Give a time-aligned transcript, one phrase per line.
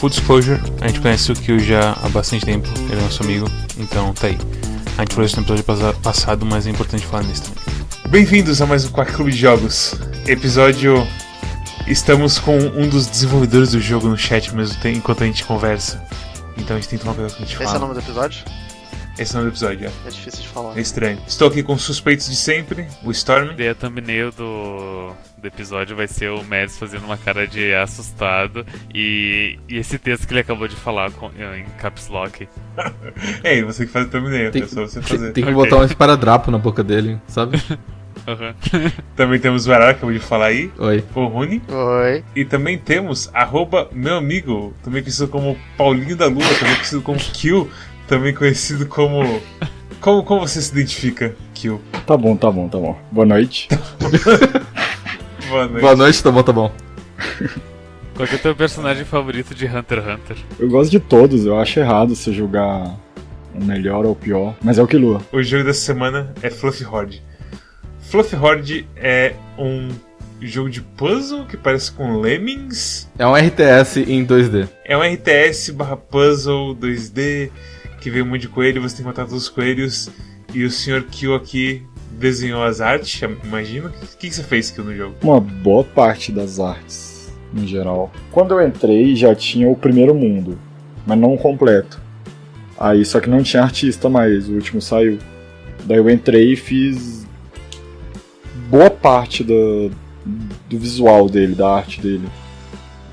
[0.00, 3.46] full disclosure, a gente conhece o Kill já há bastante tempo, ele é nosso amigo,
[3.76, 4.38] então tá aí.
[4.96, 7.84] A gente falou isso no episódio passado, mas é importante falar nisso também.
[8.08, 9.94] Bem-vindos a mais um Quack Clube de Jogos.
[10.26, 11.06] Episódio.
[11.86, 16.02] Estamos com um dos desenvolvedores do jogo no chat mesmo tempo, enquanto a gente conversa.
[16.56, 17.74] Então a gente tem que tomar cuidado com a gente Esse fala.
[17.74, 18.44] é o nome do episódio?
[19.18, 20.08] Esse é o nome do episódio, é.
[20.08, 20.78] É difícil de falar.
[20.78, 21.18] É estranho.
[21.28, 23.50] Estou aqui com os suspeitos de sempre, o Storm.
[23.58, 28.64] E a thumbnail do, do episódio vai ser o Mads fazendo uma cara de assustado
[28.94, 32.46] e, e esse texto que ele acabou de falar com- em caps lock.
[33.42, 35.32] Ei, você que faz o thumbnail, Tem, é só você tem- fazer.
[35.32, 35.54] tem que Ok.
[35.64, 37.60] botar um esparadrapo na boca dele, sabe?
[38.28, 38.54] Aham.
[39.16, 41.02] Também temos o Arara, que acabou de falar aí, Oi.
[41.14, 41.62] o Rune.
[41.68, 42.22] Oi.
[42.36, 47.18] E também temos arroba meu amigo, também conhecido como Paulinho da Lua, também conhecido como
[47.18, 47.70] Kill,
[48.06, 49.40] também conhecido como.
[50.02, 51.80] Como, como você se identifica, Kill?
[52.06, 52.98] Tá bom, tá bom, tá bom.
[53.10, 53.68] Boa noite.
[55.50, 55.80] Boa noite.
[55.80, 56.72] Boa noite, tá bom, tá bom.
[58.14, 60.36] Qual que é o teu personagem favorito de Hunter x Hunter?
[60.60, 62.96] Eu gosto de todos, eu acho errado você julgar
[63.52, 65.20] o melhor ou o pior, mas é o que lua.
[65.32, 67.20] O jogo dessa semana é Fluffy Horde.
[68.00, 69.88] Fluffy Horde é um
[70.40, 73.10] jogo de puzzle que parece com Lemmings.
[73.18, 74.68] É um RTS em 2D.
[74.84, 77.50] É um RTS barra puzzle 2D
[78.00, 80.08] que vem um monte de coelho, você tem que matar todos os coelhos.
[80.54, 81.04] E o Sr.
[81.10, 81.82] Kill aqui
[82.20, 83.88] desenhou as artes, imagina.
[83.88, 85.16] O que, que você fez, Kill, no jogo?
[85.22, 88.12] Uma boa parte das artes, no geral.
[88.30, 90.58] Quando eu entrei, já tinha o primeiro mundo,
[91.06, 91.98] mas não o completo.
[92.78, 95.18] Aí, só que não tinha artista mais, o último saiu.
[95.84, 97.26] Daí eu entrei e fiz
[98.68, 99.90] boa parte do,
[100.68, 102.28] do visual dele, da arte dele.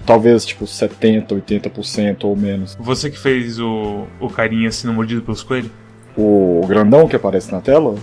[0.06, 2.78] Talvez, tipo, 70%, 80% ou menos.
[2.80, 5.72] Você que fez o, o carinha sendo mordido pelos coelhos?
[6.18, 7.96] O grandão que aparece na tela?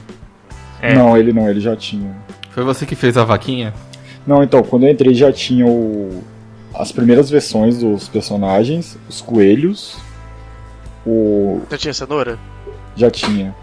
[0.80, 0.94] É.
[0.94, 2.14] Não, ele não, ele já tinha.
[2.50, 3.72] Foi você que fez a vaquinha?
[4.26, 6.22] Não, então, quando eu entrei já tinha o...
[6.74, 9.98] as primeiras versões dos personagens, os coelhos,
[11.06, 11.60] o...
[11.70, 12.38] Já tinha cenoura?
[12.96, 13.54] já tinha.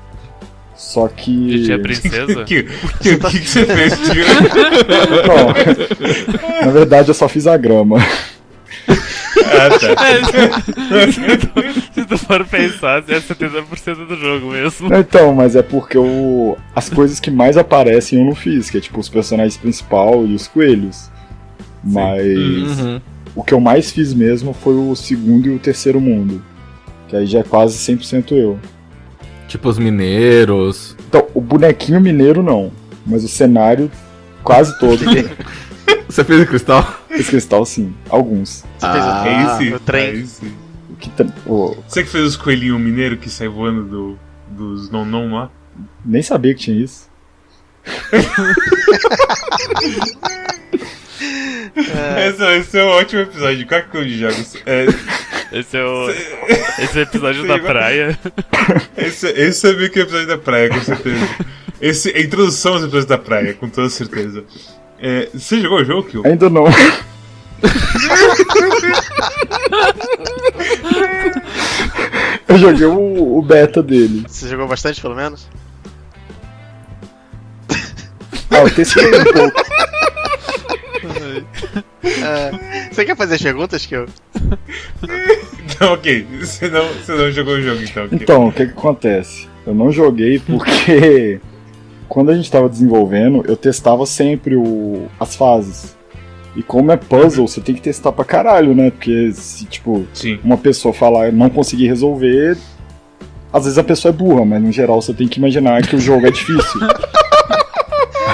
[0.76, 1.58] Só que...
[1.60, 2.44] Já tinha princesa?
[2.44, 2.66] Kill,
[3.02, 4.26] Kill, o que, que você fez, Kill?
[5.28, 7.98] Não, na verdade eu só fiz a grama.
[9.52, 10.62] Tá.
[11.94, 14.94] Se tu for pensar, é 70% do jogo mesmo.
[14.96, 16.58] Então, mas é porque o...
[16.76, 20.34] as coisas que mais aparecem eu não fiz, que é tipo os personagens principal e
[20.36, 21.10] os coelhos.
[21.84, 23.02] Mas Uhum.
[23.36, 26.44] o que eu mais fiz mesmo foi o segundo e o terceiro mundo.
[27.08, 28.60] Que aí já é quase 100% eu.
[29.48, 30.96] Tipo os mineiros.
[31.10, 32.72] Então, o bonequinho mineiro não,
[33.06, 33.92] mas o cenário
[34.44, 35.00] quase todo.
[36.08, 37.01] Você fez o cristal?
[37.12, 38.64] Esse cristal sim, alguns.
[38.80, 39.24] Você fez Ah.
[39.24, 39.28] o...
[39.28, 39.74] É esse?
[39.74, 40.04] o trem.
[40.06, 40.46] É esse.
[40.90, 44.90] O que tá- o- Você que fez os coelhinhos mineiros que sai voando do, dos
[44.90, 45.50] non-non lá?
[46.06, 47.10] nem sabia que tinha isso.
[52.28, 54.56] Esse, esse é um ótimo episódio de Quack de Jogos.
[54.66, 54.86] É,
[55.52, 58.20] Esse é o, esse é o episódio Sim, da praia.
[58.98, 61.28] esse, esse é meio que o episódio da praia, com certeza.
[61.80, 64.44] Esse é a introdução aos episódios da praia, com toda certeza.
[65.02, 66.22] É, você jogou o jogo, Kill?
[66.26, 66.66] Ainda não.
[72.48, 74.26] Eu joguei o, o beta dele.
[74.28, 75.48] Você jogou bastante, pelo menos?
[78.50, 79.62] Ah, eu testei um pouco.
[82.04, 84.08] É, você quer fazer as perguntas que eu...
[85.80, 86.28] Não, ok.
[86.40, 88.06] Você não, você não jogou o jogo, então.
[88.06, 88.20] ok.
[88.22, 89.48] Então, o que que acontece?
[89.66, 91.40] Eu não joguei porque
[92.12, 95.96] quando a gente tava desenvolvendo, eu testava sempre o, as fases.
[96.58, 98.92] E como é puzzle, você tem que testar pra caralho, né?
[98.92, 100.38] Porque se, tipo, Sim.
[100.44, 102.58] uma pessoa falar não consegui resolver,
[103.54, 106.00] às vezes a pessoa é burra, mas no geral você tem que imaginar que o
[106.02, 106.82] jogo é difícil.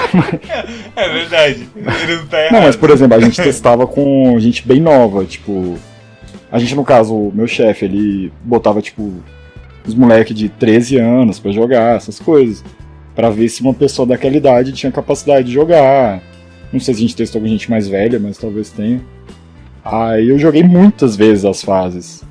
[0.96, 1.68] É verdade.
[1.76, 2.52] Ele não tá errado.
[2.54, 5.78] Não, mas por exemplo, a gente testava com gente bem nova, tipo.
[6.50, 9.12] A gente, no caso, o meu chefe, ele botava, tipo,
[9.86, 12.64] os moleques de 13 anos pra jogar, essas coisas.
[13.18, 16.22] Pra ver se uma pessoa daquela idade tinha capacidade de jogar.
[16.72, 19.00] Não sei se a gente testou com gente mais velha, mas talvez tenha.
[19.84, 22.22] Aí eu joguei muitas vezes as fases.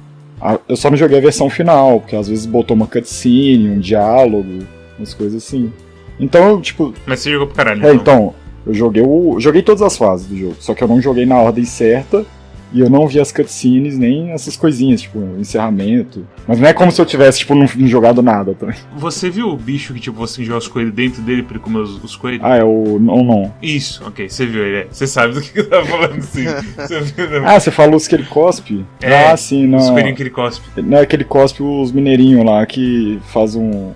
[0.65, 4.59] Eu só não joguei a versão final, porque às vezes botou uma cutscene, um diálogo,
[4.97, 5.73] umas coisas assim.
[6.17, 7.85] Então eu, tipo, Mas você jogou pro caralho.
[7.85, 8.33] é, então,
[8.65, 9.41] eu joguei o.
[9.41, 12.25] Joguei todas as fases do jogo, só que eu não joguei na ordem certa
[12.73, 16.25] e eu não vi as cutscenes nem essas coisinhas, tipo, encerramento.
[16.47, 18.75] Mas não é como se eu tivesse, tipo, não, não jogado nada também.
[18.95, 21.79] Você viu o bicho que, tipo, você enjoa os coelhos dentro dele pra ele comer
[21.79, 22.41] os, os coelhos?
[22.43, 22.97] Ah, é o.
[22.99, 23.53] Não, não.
[23.61, 24.77] Isso, ok, você viu ele.
[24.77, 24.87] é.
[24.89, 26.45] Você sabe do que eu tava falando, sim.
[26.77, 27.47] Você viu, não?
[27.47, 28.85] Ah, você falou os que ele cospe?
[29.01, 29.79] É, ah, sim, não.
[29.79, 30.81] Os coelhinhos que ele cospe.
[30.81, 33.91] Não é que ele cospe os mineirinhos lá que faz um.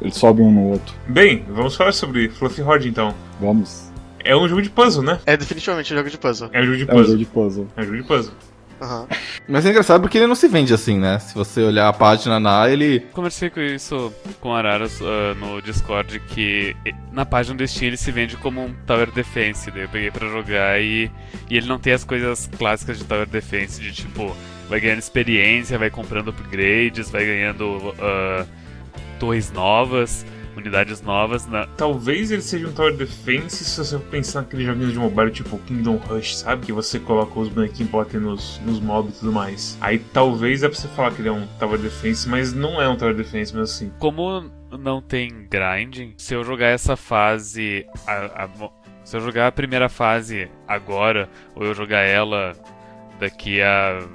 [0.00, 0.94] Ele sobe um no outro.
[1.06, 3.14] Bem, vamos falar sobre Fluffy Horde então.
[3.40, 3.91] Vamos.
[4.24, 5.18] É um jogo de puzzle, né?
[5.26, 6.50] É definitivamente um jogo de puzzle.
[6.52, 7.16] É um jogo de É um jogo puzzle.
[7.18, 7.68] de puzzle.
[7.76, 8.34] É um jogo de puzzle.
[8.80, 9.06] Aham.
[9.48, 11.20] Mas é engraçado porque ele não se vende assim, né?
[11.20, 13.00] Se você olhar a página na, ele.
[13.12, 16.74] Conversei com isso com o Araras ah, no Discord, que
[17.12, 19.70] na página do Steam ele se vende como um Tower Defense.
[19.70, 21.08] Daí eu peguei pra jogar e,
[21.48, 24.36] e ele não tem as coisas clássicas de Tower Defense, de tipo,
[24.68, 28.44] vai ganhando experiência, vai comprando upgrades, vai ganhando ah,
[29.20, 31.46] torres novas, unidades novas.
[31.46, 31.66] Na...
[31.76, 35.96] Talvez ele seja um Tower Defense se você pensar naquele joguinho de mobile tipo Kingdom
[35.96, 36.66] Rush, sabe?
[36.66, 39.76] Que você coloca os bonequinhos pra bater nos, nos mobs e tudo mais.
[39.80, 42.88] Aí talvez dá pra você falar que ele é um Tower Defense, mas não é
[42.88, 43.92] um Tower Defense mesmo assim.
[43.98, 47.86] Como não tem grinding, se eu jogar essa fase.
[48.06, 52.52] a- a se eu jogar a primeira fase agora, ou eu jogar ela
[53.18, 54.06] daqui a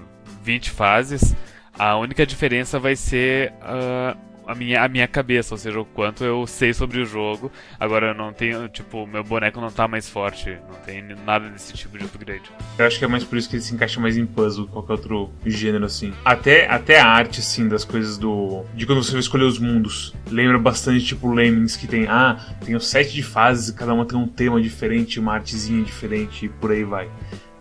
[0.41, 1.35] 20 fases,
[1.77, 4.15] a única diferença vai ser ah,
[4.47, 7.51] a, minha, a minha cabeça, ou seja, o quanto eu sei sobre o jogo.
[7.79, 11.73] Agora eu não tenho, tipo, meu boneco não tá mais forte, não tem nada desse
[11.73, 12.49] tipo de upgrade.
[12.79, 14.71] Eu acho que é mais por isso que ele se encaixa mais em puzzle que
[14.71, 16.13] qualquer outro gênero, assim.
[16.23, 18.63] Até, até a arte, assim, das coisas do.
[18.73, 20.15] De quando você vai escolher os mundos.
[20.29, 22.07] Lembra bastante, tipo, Lemmings, que tem.
[22.07, 26.45] Ah, tem os sete de fases, cada uma tem um tema diferente, uma artezinha diferente
[26.45, 27.09] e por aí vai.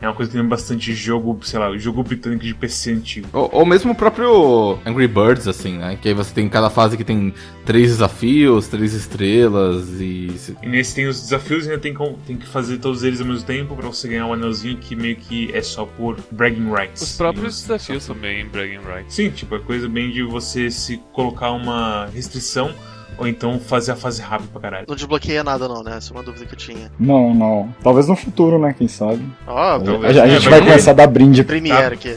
[0.01, 3.29] É uma coisa que lembra bastante jogo, sei lá, jogo britânico de PC antigo.
[3.33, 5.97] Ou, ou mesmo o próprio Angry Birds, assim, né?
[6.01, 7.33] Que aí você tem cada fase que tem
[7.65, 10.31] três desafios, três estrelas e.
[10.63, 13.27] E nesse tem os desafios e ainda tem, com- tem que fazer todos eles ao
[13.27, 17.03] mesmo tempo pra você ganhar um anelzinho que meio que é só por bragging rights.
[17.03, 17.63] Os próprios digamos.
[17.63, 19.15] desafios são bem bragging rights.
[19.15, 22.75] Sim, tipo, é coisa bem de você se colocar uma restrição
[23.19, 24.85] ou então fazer a fase rápido pra caralho.
[24.89, 25.97] Não desbloqueia nada, não, né?
[25.97, 26.91] Essa é uma dúvida que eu tinha.
[26.99, 27.75] Não, não.
[27.83, 28.75] Talvez no futuro, né?
[28.77, 29.25] Quem sabe?
[29.47, 30.17] Ó, A, Talvez.
[30.19, 31.43] a É, gente vai vai começar a dar brinde.
[31.45, 32.17] Premiere aqui.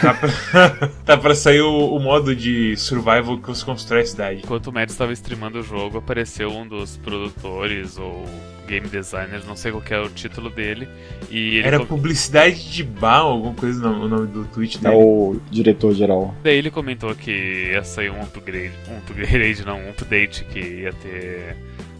[0.00, 4.40] Tá pra, tá pra sair o, o modo de survival que você constrói a cidade.
[4.44, 8.24] Enquanto o Mads estava streamando o jogo, apareceu um dos produtores ou
[8.66, 10.88] game designers, não sei qual que é o título dele,
[11.30, 14.80] e ele Era com- publicidade de bar, alguma coisa no o nome do tweet É
[14.90, 14.94] dele.
[14.94, 16.34] o diretor geral.
[16.42, 20.92] daí ele comentou que ia sair um upgrade, um upgrade não, um update que ia
[20.92, 21.56] ter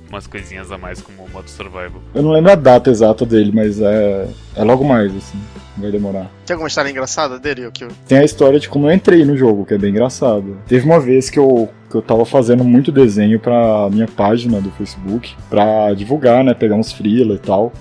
[0.08, 2.02] umas coisinhas a mais como o modo survival.
[2.14, 5.38] Eu não lembro a data exata dele, mas é, é logo mais, assim.
[5.76, 6.30] Vai demorar.
[6.46, 9.66] Tem alguma história engraçada dele, que Tem a história de como eu entrei no jogo,
[9.66, 10.56] que é bem engraçado.
[10.66, 14.70] Teve uma vez que eu, que eu tava fazendo muito desenho pra minha página do
[14.70, 17.72] Facebook, pra divulgar, né, pegar uns freela e tal.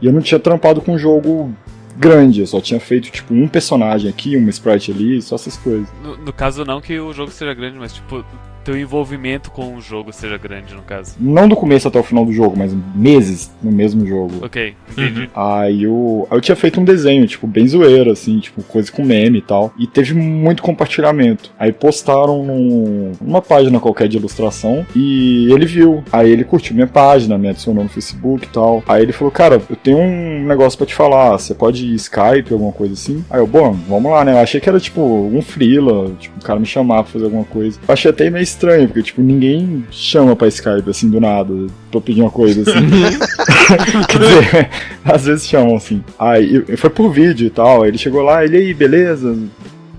[0.00, 1.52] E eu não tinha trampado com um jogo
[1.96, 5.88] grande, eu só tinha feito, tipo, um personagem aqui, uma sprite ali, só essas coisas.
[6.02, 8.24] No, no caso não que o jogo seja grande, mas tipo,
[8.64, 11.14] teu envolvimento com o jogo seja grande no caso.
[11.20, 14.44] Não do começo até o final do jogo, mas meses no mesmo jogo.
[14.44, 15.20] Ok, entendi.
[15.22, 15.26] Uhum.
[15.34, 19.04] Aí eu, aí eu tinha feito um desenho, tipo, bem zoeiro, assim, tipo, coisa com
[19.04, 19.72] meme e tal.
[19.78, 21.50] E teve muito compartilhamento.
[21.58, 26.02] Aí postaram num- numa página qualquer de ilustração e ele viu.
[26.12, 28.82] Aí ele curtiu minha página, me adicionou no Facebook e tal.
[28.88, 32.52] Aí ele falou, cara, eu tenho um negócio pra te falar, você pode ir Skype,
[32.52, 33.24] alguma coisa assim?
[33.30, 34.32] Aí eu, bom, vamos lá, né?
[34.32, 37.44] Eu achei que era, tipo, um freela, tipo, o cara me chamar pra fazer alguma
[37.44, 37.78] coisa.
[37.86, 41.52] Eu achei até meio estranho, porque, tipo, ninguém chama pra Skype, assim, do nada,
[41.90, 42.72] pra pedir uma coisa, assim.
[44.08, 44.70] Quer dizer,
[45.04, 46.02] às vezes chamam assim.
[46.18, 47.84] Aí foi por vídeo e tal.
[47.84, 49.36] Ele chegou lá, ele aí, beleza?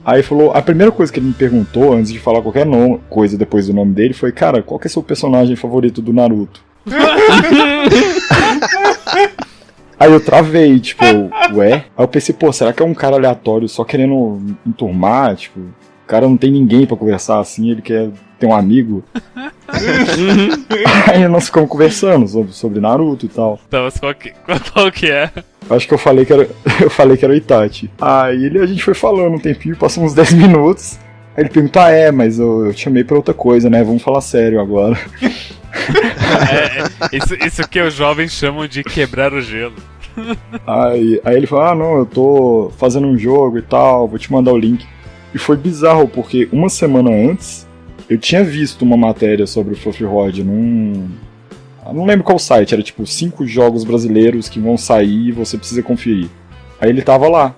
[0.03, 3.37] Aí falou, a primeira coisa que ele me perguntou, antes de falar qualquer nome, coisa
[3.37, 6.61] depois do nome dele, foi, cara, qual que é seu personagem favorito do Naruto?
[9.97, 11.03] Aí eu travei, tipo,
[11.53, 11.85] ué?
[11.97, 15.35] Aí eu pensei, pô, será que é um cara aleatório só querendo enturmar?
[15.35, 19.03] Tipo, o cara não tem ninguém pra conversar assim, ele quer ter um amigo.
[21.11, 23.59] Aí nós ficamos conversando sobre, sobre Naruto e tal.
[23.67, 24.33] Então, mas qual que,
[24.73, 25.31] qual, que é?
[25.69, 26.47] Acho que eu falei que era,
[26.81, 27.89] eu falei que era o Itachi.
[27.99, 30.99] Aí ele, a gente foi falando um tempinho, passou uns 10 minutos.
[31.35, 33.83] Aí ele perguntou, ah, é, mas eu, eu te chamei pra outra coisa, né?
[33.83, 34.97] Vamos falar sério agora.
[36.49, 39.75] É, isso, isso que os jovens chamam de quebrar o gelo.
[40.65, 44.31] Aí, aí ele falou, ah, não, eu tô fazendo um jogo e tal, vou te
[44.31, 44.85] mandar o link.
[45.33, 47.67] E foi bizarro, porque uma semana antes,
[48.09, 51.09] eu tinha visto uma matéria sobre o Fluffy Rod num...
[51.85, 55.57] eu não lembro qual site, era tipo cinco jogos brasileiros que vão sair e você
[55.57, 56.29] precisa conferir.
[56.79, 57.55] Aí ele tava lá.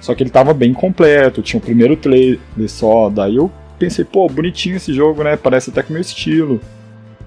[0.00, 4.26] Só que ele tava bem completo, tinha o primeiro trailer só, daí eu pensei, pô,
[4.28, 5.36] bonitinho esse jogo, né?
[5.36, 6.60] Parece até com o meu estilo.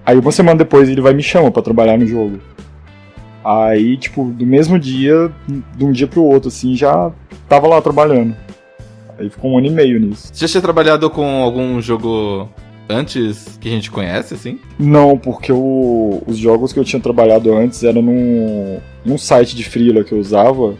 [0.04, 2.38] Aí uma semana depois ele vai me chama pra trabalhar no jogo.
[3.44, 5.30] Aí, tipo, do mesmo dia,
[5.76, 7.12] de um dia pro outro, assim, já
[7.48, 8.36] tava lá trabalhando.
[9.18, 10.28] Aí ficou um ano e meio nisso.
[10.32, 12.48] Você já tinha trabalhado com algum jogo
[12.88, 14.58] antes que a gente conhece, assim?
[14.78, 19.64] Não, porque o- os jogos que eu tinha trabalhado antes eram num, num site de
[19.64, 20.74] freela que eu usava.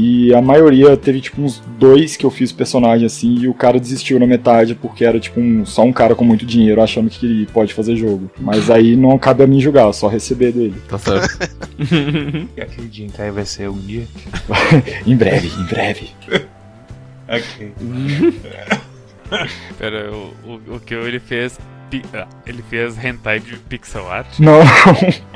[0.00, 3.80] E a maioria teve tipo uns dois que eu fiz personagem assim e o cara
[3.80, 7.26] desistiu na metade porque era tipo um, só um cara com muito dinheiro achando que
[7.26, 8.30] ele pode fazer jogo.
[8.40, 10.74] Mas aí não cabe a mim julgar, só receber dele.
[10.88, 11.36] Tá certo.
[12.56, 14.04] E aquele dia então aí vai ser um dia?
[15.06, 16.10] Em breve, em breve.
[17.28, 17.72] Ok.
[19.78, 21.58] Pera, o, o, o que ele fez.
[22.14, 24.38] ah, Ele fez hentai de pixel art.
[24.38, 24.60] Não,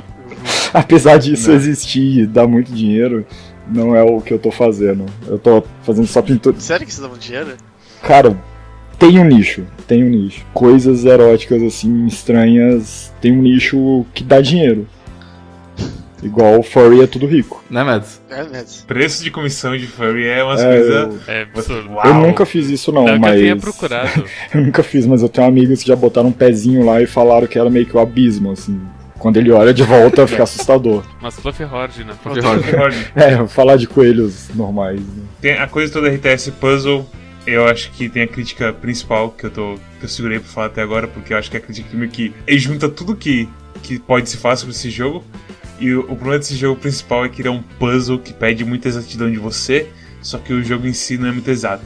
[0.72, 3.26] apesar disso existir e dar muito dinheiro,
[3.68, 5.06] não é o que eu tô fazendo.
[5.26, 6.58] Eu tô fazendo só pintura.
[6.58, 7.56] Sério que você dá um dinheiro?
[8.02, 8.36] Cara,
[8.98, 10.44] tem um nicho, tem um nicho.
[10.54, 14.88] Coisas eróticas assim, estranhas, tem um nicho que dá dinheiro.
[16.22, 17.62] Igual o furry é tudo rico.
[17.68, 18.20] né, Mads?
[18.30, 18.86] É mesmo.
[18.86, 20.94] Preço de comissão de furry é umas É, coisas.
[21.26, 21.90] eu, É absurdo.
[21.90, 22.06] Uau.
[22.06, 23.34] eu nunca fiz isso não, Não mas.
[23.36, 24.24] eu tenha procurado.
[24.54, 27.46] Eu nunca fiz, mas eu tenho amigos que já botaram um pezinho lá e falaram
[27.46, 28.80] que era meio que o abismo, assim.
[29.18, 31.04] Quando ele olha de volta, fica assustador.
[31.22, 32.12] Mas Fluffy Horde, né?
[32.22, 32.74] Fluffy Horde.
[32.76, 33.12] Horde.
[33.14, 35.00] É, falar de coelhos normais.
[35.00, 35.22] né?
[35.40, 37.06] Tem a coisa toda RTS Puzzle,
[37.46, 40.66] eu acho que tem a crítica principal que eu tô que eu segurei pra falar
[40.66, 43.14] até agora, porque eu acho que é a crítica que meio que ele junta tudo
[43.14, 43.48] que,
[43.82, 45.24] que pode se fazer sobre esse jogo.
[45.82, 48.64] E o, o problema desse jogo principal é que ele é um puzzle que pede
[48.64, 49.90] muita exatidão de você,
[50.22, 51.82] só que o jogo em si não é muito exato.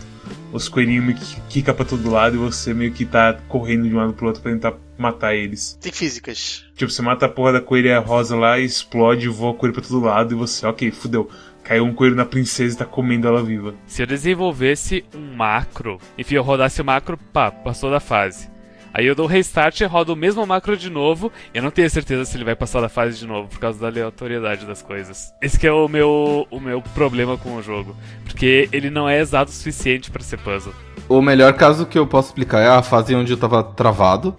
[0.53, 3.95] Os coelhinhos meio que quica pra todo lado e você meio que tá correndo de
[3.95, 5.79] um lado pro outro pra tentar matar eles.
[5.81, 6.67] Tem físicas.
[6.77, 10.05] Tipo, você mata a porra da coelha rosa lá, explode, voa a coelho pra todo
[10.05, 11.31] lado e você, ok, fudeu.
[11.65, 13.75] Caiu um coelho na princesa e tá comendo ela viva.
[13.87, 18.55] Se eu desenvolvesse um macro, enfim, eu rodasse o macro, pá, passou da fase.
[18.97, 21.31] Aí eu dou restart e rodo o mesmo macro de novo.
[21.53, 23.89] Eu não tenho certeza se ele vai passar da fase de novo por causa da
[23.89, 25.35] aleatoriedade das coisas.
[25.43, 27.95] Esse que é o meu, o meu problema com o jogo.
[28.25, 30.73] Porque ele não é exato o suficiente pra ser puzzle.
[31.11, 34.35] O melhor caso que eu posso explicar é a fase onde eu tava travado,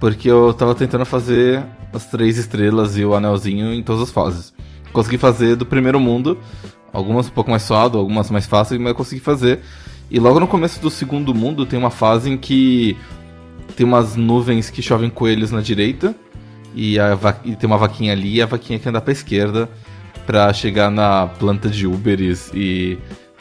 [0.00, 4.52] porque eu tava tentando fazer as três estrelas e o anelzinho em todas as fases.
[4.92, 6.40] Consegui fazer do primeiro mundo,
[6.92, 9.60] algumas um pouco mais suado, algumas mais fáceis, mas eu consegui fazer.
[10.10, 12.96] E logo no começo do segundo mundo tem uma fase em que
[13.72, 16.14] tem umas nuvens que chovem coelhos na direita
[16.74, 16.96] e,
[17.44, 19.68] e tem uma vaquinha ali e a vaquinha que anda pra esquerda
[20.26, 22.98] pra chegar na planta de Uberes e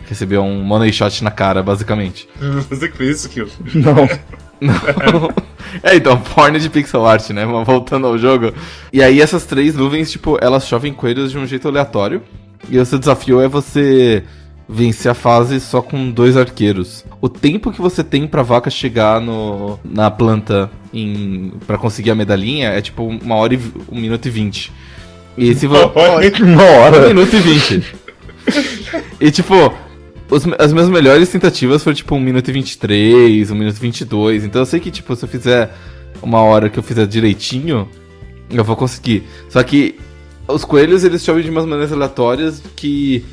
[0.07, 2.27] receber um money shot na cara, basicamente.
[2.69, 3.47] Você que fez isso, Kill.
[3.75, 3.95] Não.
[4.61, 5.29] Não.
[5.81, 7.45] é, então, porn de pixel art, né?
[7.45, 8.53] Mas voltando ao jogo.
[8.93, 12.21] E aí essas três nuvens, tipo, elas chovem coelhos de um jeito aleatório.
[12.69, 14.23] E o seu desafio é você
[14.73, 17.03] vencer a fase só com dois arqueiros.
[17.19, 22.15] O tempo que você tem pra vaca chegar no, na planta em, para conseguir a
[22.15, 23.59] medalhinha é tipo uma hora e
[23.91, 24.71] um minuto e vinte.
[25.37, 25.83] E se você.
[26.41, 27.07] Uma Um hora.
[27.07, 27.83] minuto e vinte.
[29.19, 29.73] e tipo,
[30.29, 34.43] os- as minhas melhores tentativas foram tipo 1 minuto e 23, 1 minuto e 22.
[34.43, 35.69] Então eu sei que, tipo, se eu fizer
[36.21, 37.87] uma hora que eu fizer direitinho,
[38.49, 39.23] eu vou conseguir.
[39.49, 39.97] Só que
[40.47, 43.23] os coelhos, eles chovem de umas maneiras aleatórias que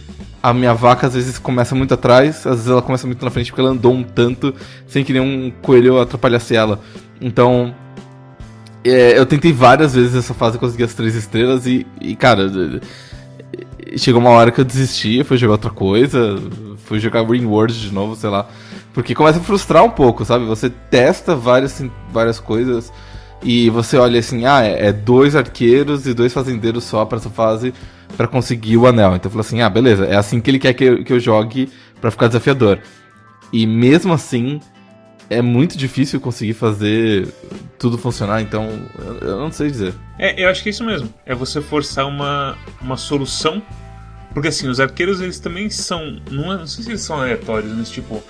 [0.42, 3.50] a minha vaca às vezes começa muito atrás, às vezes ela começa muito na frente
[3.50, 4.54] porque ela andou um tanto
[4.86, 6.80] sem que nenhum coelho atrapalhasse ela.
[7.20, 7.74] Então,
[8.84, 12.48] é, eu tentei várias vezes essa fase conseguir as três estrelas e, e, cara,
[13.96, 16.36] chegou uma hora que eu desisti, fui jogar outra coisa,
[16.84, 18.46] fui jogar Ringworld de novo, sei lá.
[18.94, 20.44] Porque começa a frustrar um pouco, sabe?
[20.46, 22.92] Você testa várias, várias coisas
[23.42, 27.30] e você olha assim, ah, é, é dois arqueiros e dois fazendeiros só pra essa
[27.30, 27.72] fase
[28.16, 29.14] pra conseguir o anel.
[29.16, 31.20] Então eu falo assim, ah, beleza, é assim que ele quer que eu, que eu
[31.20, 31.68] jogue
[32.00, 32.78] pra ficar desafiador.
[33.52, 34.60] E mesmo assim,
[35.30, 37.28] é muito difícil conseguir fazer
[37.78, 39.94] tudo funcionar, então eu, eu não sei dizer.
[40.18, 41.12] É, eu acho que é isso mesmo.
[41.24, 43.62] É você forçar uma, uma solução.
[44.34, 46.20] Porque assim, os arqueiros eles também são.
[46.30, 48.22] Não, é- não sei se eles são aleatórios, mas tipo.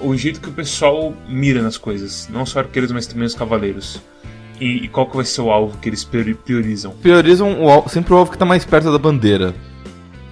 [0.00, 2.28] O jeito que o pessoal mira nas coisas.
[2.28, 4.00] Não só arqueiros, mas também os cavaleiros.
[4.62, 6.92] E, e qual que vai ser o alvo que eles priori- priorizam.
[7.02, 9.52] Priorizam o sempre o alvo que tá mais perto da bandeira.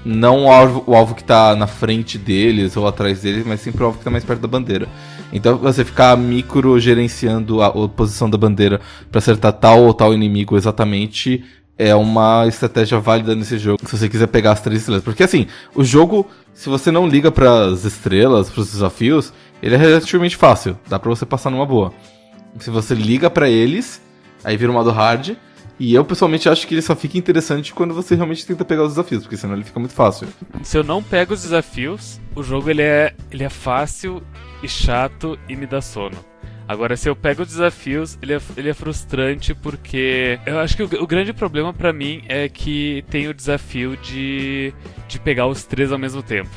[0.05, 3.83] Não o alvo, o alvo que tá na frente deles ou atrás deles, mas sempre
[3.83, 4.89] o alvo que tá mais perto da bandeira.
[5.33, 10.57] Então você ficar micro gerenciando a, posição da bandeira pra acertar tal ou tal inimigo
[10.57, 11.45] exatamente
[11.77, 13.81] é uma estratégia válida nesse jogo.
[13.85, 15.03] Se você quiser pegar as três estrelas.
[15.03, 20.37] Porque assim, o jogo, se você não liga pras estrelas, pros desafios, ele é relativamente
[20.37, 20.79] fácil.
[20.89, 21.93] Dá pra você passar numa boa.
[22.59, 24.01] Se você liga pra eles,
[24.45, 25.37] aí vira o modo hard.
[25.79, 28.91] E eu pessoalmente acho que ele só fica interessante quando você realmente tenta pegar os
[28.91, 30.29] desafios, porque senão ele fica muito fácil.
[30.63, 34.23] Se eu não pego os desafios, o jogo ele é, ele é fácil
[34.63, 36.19] e chato e me dá sono.
[36.69, 40.83] Agora, se eu pego os desafios, ele é, ele é frustrante porque eu acho que
[40.83, 44.73] o, o grande problema pra mim é que tem o desafio de,
[45.09, 46.51] de pegar os três ao mesmo tempo.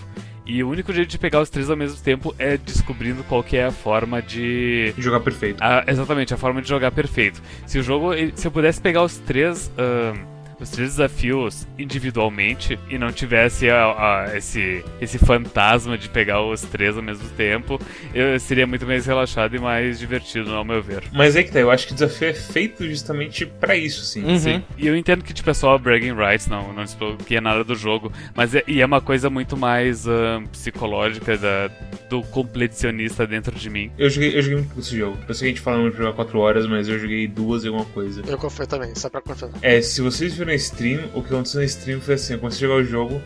[0.45, 3.55] E o único jeito de pegar os três ao mesmo tempo é descobrindo qual que
[3.55, 5.57] é a forma de Jogar perfeito.
[5.63, 7.41] a- exatamente, a forma de jogar perfeito.
[7.65, 8.11] Se o jogo.
[8.35, 9.71] Se eu pudesse pegar os três.
[9.77, 10.32] ahn,
[10.63, 16.61] os três desafios individualmente e não tivesse a, a, esse, esse fantasma de pegar os
[16.61, 17.79] três ao mesmo tempo,
[18.13, 21.03] eu seria muito mais relaxado e mais divertido, ao meu ver.
[21.11, 24.23] Mas é que tá, eu acho que o desafio é feito justamente pra isso, sim.
[24.23, 24.39] Uhum.
[24.39, 24.63] Sim.
[24.77, 28.11] E eu entendo que, tipo, é só bragging rights, não, não desbloqueia nada do jogo.
[28.35, 30.05] Mas é, e é uma coisa muito mais
[30.51, 31.69] psicológica da,
[32.09, 33.91] do completionista dentro de mim.
[33.97, 35.17] Eu joguei, eu joguei muito esse jogo.
[35.27, 37.67] Eu sei que a gente fala de jogar 4 horas, mas eu joguei duas e
[37.67, 38.21] alguma coisa.
[38.25, 39.57] Eu confio também, só pra confirmar.
[39.61, 42.67] É, se vocês viram na stream, o que aconteceu na stream foi assim, eu comecei
[42.67, 43.21] a jogar o jogo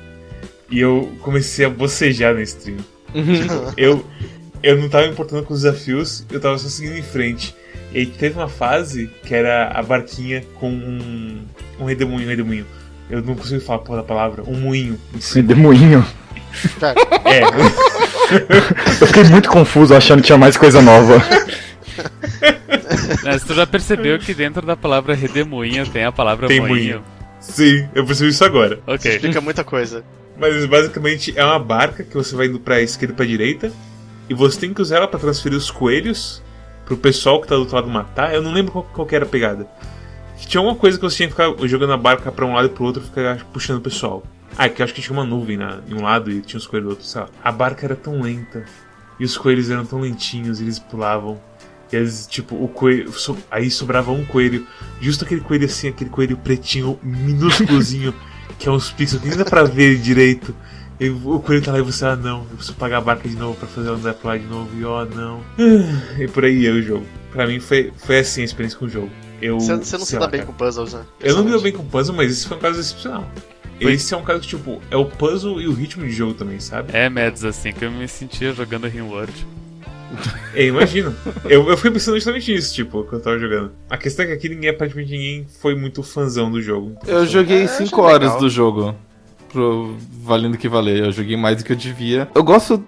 [0.69, 2.77] e eu comecei a bocejar na stream.
[3.13, 3.73] Uhum.
[3.75, 4.05] Eu,
[4.63, 7.55] eu não tava me importando com os desafios, eu tava só seguindo em frente.
[7.93, 11.41] E aí teve uma fase que era a barquinha com um,
[11.79, 12.65] um redemoinho, um redemoinho.
[13.09, 15.47] Eu não consigo falar a porra da palavra, um moinho em Esse cima.
[15.47, 16.05] demoinho.
[16.79, 17.41] Pera, É,
[18.99, 21.23] Eu fiquei muito confuso achando que tinha mais coisa nova.
[23.23, 26.75] Mas tu já percebeu que dentro da palavra redemoinho tem a palavra tem moinho?
[26.75, 27.03] moinho.
[27.47, 28.79] Sim, eu percebi isso agora.
[28.85, 29.11] Ok.
[29.11, 30.03] explica muita coisa.
[30.37, 33.71] Mas basicamente é uma barca que você vai indo pra esquerda e pra direita.
[34.29, 36.43] E você tem que usar ela pra transferir os coelhos
[36.85, 38.33] pro pessoal que tá do outro lado matar.
[38.33, 39.67] Eu não lembro qual, qual que era a pegada.
[40.37, 42.69] Tinha uma coisa que você tinha que ficar jogando a barca pra um lado e
[42.69, 44.23] pro outro e ficar puxando o pessoal.
[44.57, 46.67] Ah, que eu acho que tinha uma nuvem na, em um lado e tinha os
[46.67, 47.29] coelhos do outro, sei lá.
[47.43, 48.65] A barca era tão lenta.
[49.19, 51.39] E os coelhos eram tão lentinhos, eles pulavam.
[51.91, 53.11] E eles, tipo, o coelho.
[53.13, 54.65] so- aí sobrava um coelho.
[54.99, 58.13] Justo aquele coelho assim, aquele coelho pretinho, minúsculozinho,
[58.59, 60.53] que é uns pixels que nem dá pra ver direito.
[60.99, 63.35] E o coelho tá lá e você, ah não, eu preciso pagar a barca de
[63.35, 65.41] novo pra fazer pra lá de novo, e ó não.
[66.19, 67.05] E por aí ia o jogo.
[67.31, 69.09] Pra mim foi, foi assim a experiência com o jogo.
[69.39, 70.51] Eu, Você, você não se dá lá, bem cara.
[70.51, 71.03] com puzzles, né?
[71.21, 73.29] Eu não me dou bem com puzzle, mas esse foi um caso excepcional.
[73.79, 73.93] Foi.
[73.93, 76.59] Esse é um caso que, tipo, é o puzzle e o ritmo de jogo também,
[76.59, 76.89] sabe?
[76.97, 79.45] É, Mads, assim que eu me sentia jogando Rimworld.
[80.53, 81.13] É, imagino.
[81.45, 83.71] eu, eu fiquei pensando justamente nisso, tipo, quando eu tava jogando.
[83.89, 86.95] A questão é que aqui ninguém, praticamente ninguém, foi muito fãzão do jogo.
[87.05, 88.39] Eu joguei É, 5 achei horas legal.
[88.39, 88.95] do jogo.
[89.49, 91.03] Pro, valendo o que valer.
[91.05, 92.27] Eu joguei mais do que eu devia.
[92.33, 92.83] Eu gosto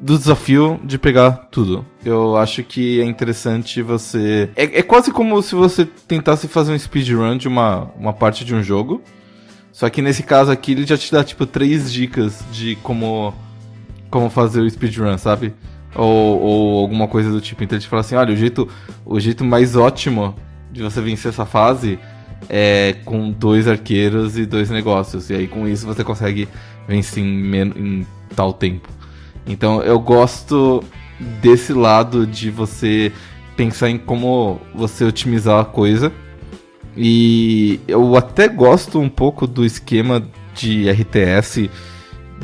[0.00, 1.84] do desafio de pegar tudo.
[2.04, 4.48] Eu acho que é interessante você.
[4.56, 8.54] É, é quase como se você tentasse fazer um speedrun de uma, uma parte de
[8.54, 9.02] um jogo.
[9.72, 13.34] Só que nesse caso aqui ele já te dá tipo três dicas de como
[14.08, 15.52] como fazer o speedrun, sabe?
[15.94, 17.62] Ou, ou alguma coisa do tipo.
[17.62, 18.68] Então ele te fala assim, olha, o jeito,
[19.04, 20.34] o jeito mais ótimo
[20.72, 21.98] de você vencer essa fase
[22.48, 25.30] é com dois arqueiros e dois negócios.
[25.30, 26.48] E aí com isso você consegue
[26.88, 28.88] vencer em, em tal tempo.
[29.46, 30.82] Então eu gosto
[31.40, 33.12] desse lado de você
[33.56, 36.12] pensar em como você otimizar a coisa.
[36.96, 40.22] E eu até gosto um pouco do esquema
[40.54, 41.68] de RTS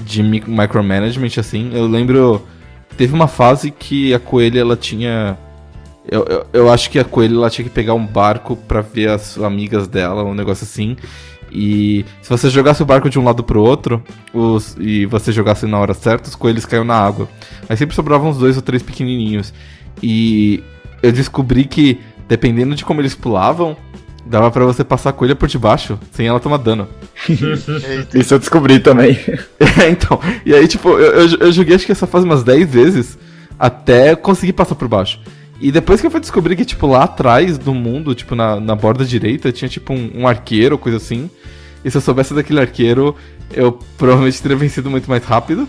[0.05, 1.71] de mi- micromanagement assim.
[1.73, 2.45] Eu lembro
[3.01, 5.39] teve uma fase que a coelha ela tinha
[6.07, 9.09] eu, eu, eu acho que a coelha ela tinha que pegar um barco pra ver
[9.09, 10.99] as amigas dela, um negócio assim.
[11.51, 14.03] E se você jogasse o barco de um lado pro outro,
[14.35, 17.27] os, e você jogasse na hora certa, os coelhos caíam na água.
[17.71, 19.55] Aí sempre sobravam uns dois ou três pequenininhos.
[20.03, 20.63] E
[21.03, 23.79] eu descobri que, dependendo de como eles pulavam,
[24.31, 26.87] dava pra você passar a coelha por debaixo, sem ela tomar dano.
[28.15, 29.19] Isso eu descobri também.
[29.83, 30.21] É, então.
[30.45, 33.19] E aí, tipo, eu, eu, eu joguei acho que essa fase umas 10 vezes
[33.59, 35.21] até conseguir passar por baixo.
[35.61, 38.75] E depois que eu fui descobrir que, tipo, lá atrás do mundo, tipo, na, na
[38.75, 41.31] borda direita, tinha, tipo, um, um arqueiro, coisa assim.
[41.85, 43.15] E se eu soubesse daquele arqueiro,
[43.53, 45.69] eu provavelmente teria vencido muito mais rápido.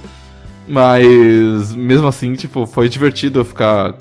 [0.67, 3.95] Mas, mesmo assim, tipo, foi divertido eu ficar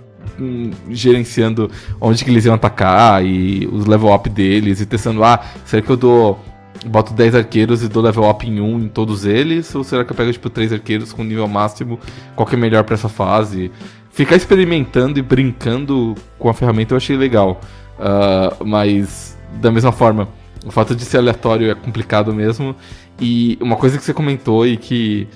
[0.89, 5.83] gerenciando onde que eles iam atacar e os level up deles e testando, ah, será
[5.83, 6.39] que eu dou
[6.87, 9.75] boto 10 arqueiros e dou level up em um em todos eles?
[9.75, 11.99] Ou será que eu pego, tipo, 3 arqueiros com nível máximo?
[12.35, 13.71] Qual que é melhor pra essa fase?
[14.11, 17.61] Ficar experimentando e brincando com a ferramenta eu achei legal.
[17.99, 20.29] Ah, mas, da mesma forma,
[20.65, 22.75] o fato de ser aleatório é complicado mesmo.
[23.21, 25.29] E uma coisa que você comentou e que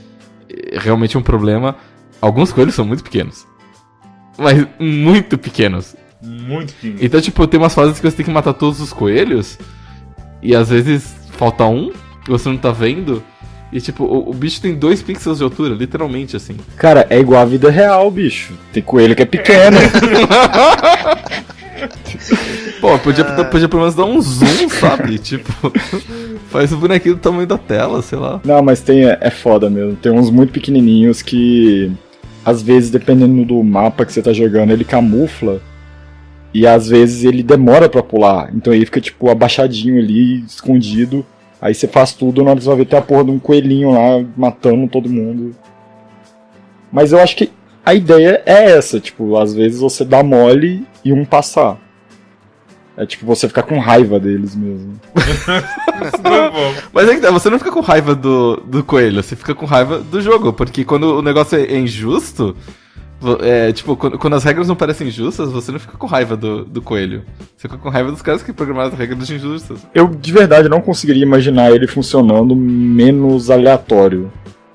[0.49, 1.77] é realmente é um problema:
[2.21, 3.47] alguns coelhos são muito pequenos.
[4.39, 5.95] Mas muito pequenos.
[6.23, 6.99] Muito pequeno.
[7.01, 9.59] Então, tipo, tem umas fases que você tem que matar todos os coelhos.
[10.43, 11.93] E às vezes falta um,
[12.27, 13.23] e você não tá vendo.
[13.73, 16.57] E tipo, o, o bicho tem dois pixels de altura, literalmente, assim.
[16.77, 18.55] Cara, é igual a vida real, bicho.
[18.73, 19.79] Tem coelho que é pequeno.
[22.81, 25.19] Pô, podia, podia pelo menos dar um zoom, sabe?
[25.19, 25.51] tipo,
[26.51, 28.41] faz o bonequinho do tamanho da tela, sei lá.
[28.45, 29.97] Não, mas tem, é, é foda mesmo.
[29.97, 31.91] Tem uns muito pequenininhos que,
[32.45, 35.61] às vezes, dependendo do mapa que você tá jogando, ele camufla.
[36.53, 38.55] E às vezes ele demora pra pular.
[38.55, 41.25] Então ele fica, tipo, abaixadinho ali, escondido.
[41.61, 43.39] Aí você faz tudo, na hora que você vai ver, tem a porra de um
[43.39, 45.57] coelhinho lá matando todo mundo.
[46.93, 47.51] Mas eu acho que
[47.85, 51.79] a ideia é essa, tipo, às vezes você dá mole e um passar.
[52.97, 55.01] É tipo você ficar com raiva deles mesmo.
[56.25, 56.83] É.
[56.93, 59.67] Mas é que tá, você não fica com raiva do, do coelho, você fica com
[59.67, 62.57] raiva do jogo, porque quando o negócio é injusto,
[63.41, 66.65] é, tipo, quando, quando as regras não parecem justas, você não fica com raiva do,
[66.65, 67.23] do coelho.
[67.57, 69.87] Você fica com raiva dos caras que programaram as regras injustas.
[69.95, 74.31] Eu de verdade não conseguiria imaginar ele funcionando menos aleatório.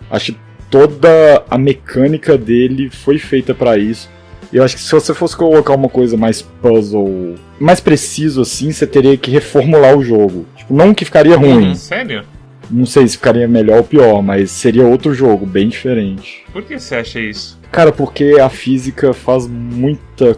[0.10, 4.10] Acho que toda a mecânica dele foi feita pra isso.
[4.52, 8.88] Eu acho que se você fosse colocar uma coisa mais puzzle, mais preciso assim, você
[8.88, 10.46] teria que reformular o jogo.
[10.56, 11.76] Tipo, não que ficaria ruim.
[11.76, 12.24] Sério?
[12.70, 16.44] Não sei se ficaria melhor ou pior, mas seria outro jogo, bem diferente.
[16.52, 17.60] Por que você acha isso?
[17.72, 20.38] Cara, porque a física faz muita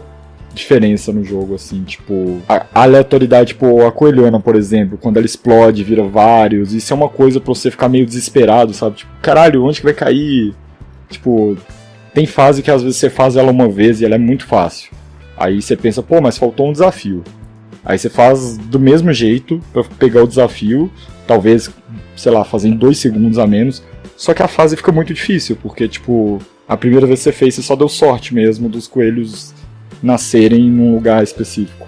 [0.54, 5.82] diferença no jogo, assim, tipo, a aleatoriedade, tipo, a coelhona, por exemplo, quando ela explode,
[5.82, 8.96] vira vários, isso é uma coisa pra você ficar meio desesperado, sabe?
[8.96, 10.54] Tipo, caralho, onde que vai cair?
[11.08, 11.56] Tipo,
[12.14, 14.90] tem fase que às vezes você faz ela uma vez e ela é muito fácil.
[15.36, 17.24] Aí você pensa, pô, mas faltou um desafio.
[17.84, 20.90] Aí você faz do mesmo jeito pra pegar o desafio,
[21.26, 21.70] talvez,
[22.16, 23.82] sei lá, fazer em dois segundos a menos.
[24.16, 27.54] Só que a fase fica muito difícil, porque, tipo, a primeira vez que você fez,
[27.54, 29.52] você só deu sorte mesmo dos coelhos
[30.02, 31.86] nascerem num lugar específico.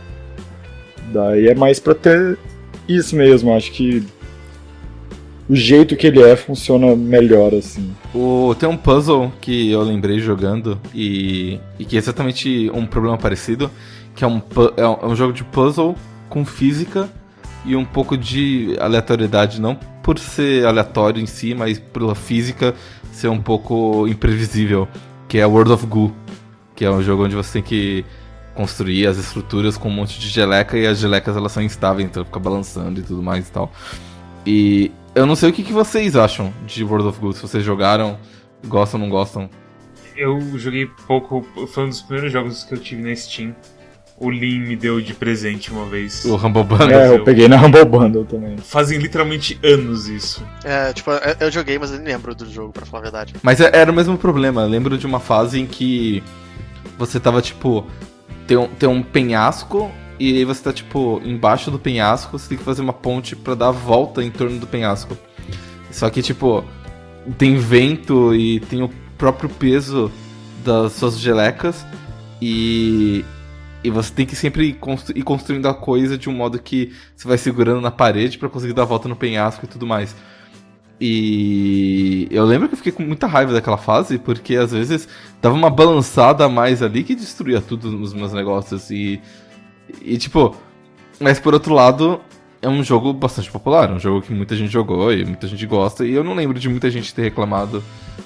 [1.13, 2.37] Daí é mais pra ter
[2.89, 4.05] isso mesmo, acho que
[5.49, 7.95] o jeito que ele é funciona melhor, assim.
[8.15, 13.19] O, tem um puzzle que eu lembrei jogando e, e que é exatamente um problema
[13.19, 13.71] parecido,
[14.15, 14.41] que é um,
[14.77, 15.95] é um, é um jogo de puzzle
[16.29, 17.09] com física
[17.65, 22.75] e um pouco de aleatoriedade, não por ser aleatório em si, mas pela física
[23.11, 24.87] ser um pouco imprevisível,
[25.27, 26.15] que é World of Goo,
[26.77, 28.05] que é um jogo onde você tem que
[28.55, 32.25] construir as estruturas com um monte de geleca e as gelecas elas são instáveis, então
[32.25, 33.73] fica balançando e tudo mais e tal.
[34.47, 37.63] E eu não sei o que, que vocês acham de World of Goo, se vocês
[37.65, 38.19] jogaram,
[38.67, 39.49] gostam ou não gostam.
[40.17, 43.55] Eu joguei pouco, foi um dos primeiros jogos que eu tive na Steam.
[44.17, 46.25] O Lin me deu de presente uma vez.
[46.25, 46.93] O Humble Bundle.
[46.93, 48.57] É, eu- eu peguei na Humble Bundle também.
[48.59, 50.41] Fazem literalmente anos isso.
[50.65, 53.35] É, tipo, eu- eu joguei, mas eu nem lembro do jogo, pra falar a verdade.
[53.43, 54.63] Mas é- era o mesmo problema.
[54.63, 56.23] Eu lembro de uma fase em que
[56.97, 57.85] você tava, tipo,
[58.47, 62.59] tem um, tem um penhasco e aí você tá, tipo, embaixo do penhasco, você tem
[62.59, 65.17] que fazer uma ponte pra dar a volta em torno do penhasco.
[65.91, 66.65] Só que, tipo,
[67.37, 70.11] tem vento e tem o próprio peso
[70.65, 71.85] das suas gelecas
[72.41, 73.25] e.
[73.83, 77.37] E você tem que sempre ir construindo a coisa de um modo que você vai
[77.37, 80.17] segurando na parede pra conseguir dar a volta no penhasco e tudo mais.
[80.99, 85.07] E eu lembro que eu fiquei com muita raiva daquela fase, porque às vezes
[85.43, 88.91] dava uma balançada a mais ali que destruía tudo nos meus negócios.
[88.91, 89.21] E,
[90.03, 90.57] e tipo,
[91.21, 92.21] mas por outro lado,
[92.61, 95.67] é um jogo bastante popular, é um jogo que muita gente jogou e muita gente
[95.67, 96.05] gosta.
[96.05, 97.83] E eu não lembro de muita gente ter reclamado,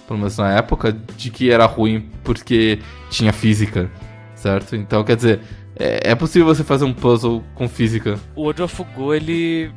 [0.06, 2.78] pelo menos na época, de que era ruim porque
[3.10, 3.90] tinha física,
[4.34, 4.76] certo?
[4.76, 5.40] Então quer dizer,
[5.76, 8.18] é, é possível você fazer um puzzle com física.
[8.34, 9.70] O World of Go, ele.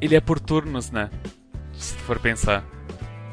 [0.00, 1.08] Ele é por turnos, né?
[1.72, 2.64] Se tu for pensar.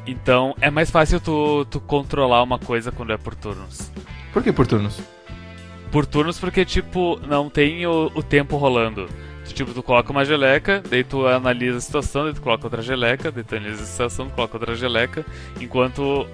[0.06, 3.90] Então é mais fácil tu, tu controlar uma coisa quando é por turnos.
[4.32, 5.00] Por que por turnos?
[5.92, 9.08] Por turnos porque, tipo, não tem o, o tempo rolando.
[9.44, 12.80] Tu, tipo, tu coloca uma geleca, daí tu analisa a situação, daí tu coloca outra
[12.80, 15.24] geleca, daí tu analisa a situação, tu coloca outra geleca,
[15.60, 16.26] enquanto.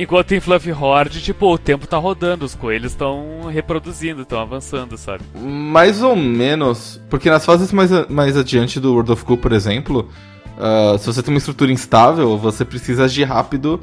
[0.00, 4.96] Enquanto em Fluffy Horde, tipo, o tempo tá rodando, os coelhos estão reproduzindo, estão avançando,
[4.96, 5.24] sabe?
[5.34, 10.08] Mais ou menos, porque nas fases mais, mais adiante do World of Goo, por exemplo,
[10.56, 13.80] ah, se você tem uma estrutura instável, você precisa agir rápido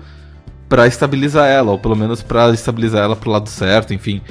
[0.67, 4.21] pra estabilizar ela, ou pelo menos pra estabilizar ela pro lado certo, enfim.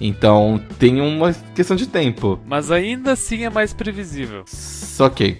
[0.00, 2.38] Então tem uma questão de tempo.
[2.46, 4.42] Mas ainda assim é mais previsível.
[4.46, 5.36] Só que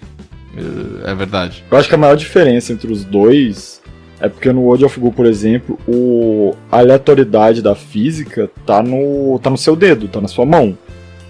[1.05, 1.63] é verdade.
[1.71, 3.81] Eu acho que a maior diferença entre os dois
[4.19, 6.53] é porque no World of Goo, por exemplo, o...
[6.71, 9.39] a aleatoriedade da física tá no...
[9.39, 10.77] tá no seu dedo, tá na sua mão.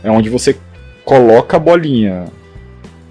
[0.03, 0.57] É onde você
[1.05, 2.25] coloca a bolinha.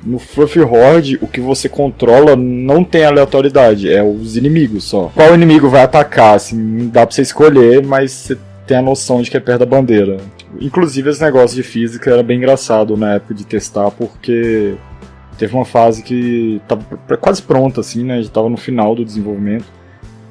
[0.03, 5.11] No Fluffy Horde, o que você controla não tem aleatoriedade, é os inimigos só.
[5.15, 9.31] Qual inimigo vai atacar, assim, dá pra você escolher, mas você tem a noção de
[9.31, 10.17] que é perto da bandeira.
[10.61, 14.75] Inclusive, esse negócio de física era bem engraçado na época de testar, porque
[15.37, 18.23] teve uma fase que tava pr- quase pronta, assim, né?
[18.23, 19.67] Já tava no final do desenvolvimento.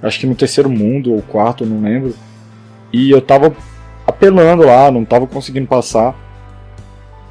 [0.01, 2.15] Acho que no terceiro mundo ou quarto, não lembro.
[2.91, 3.53] E eu tava
[4.07, 6.15] apelando lá, não tava conseguindo passar.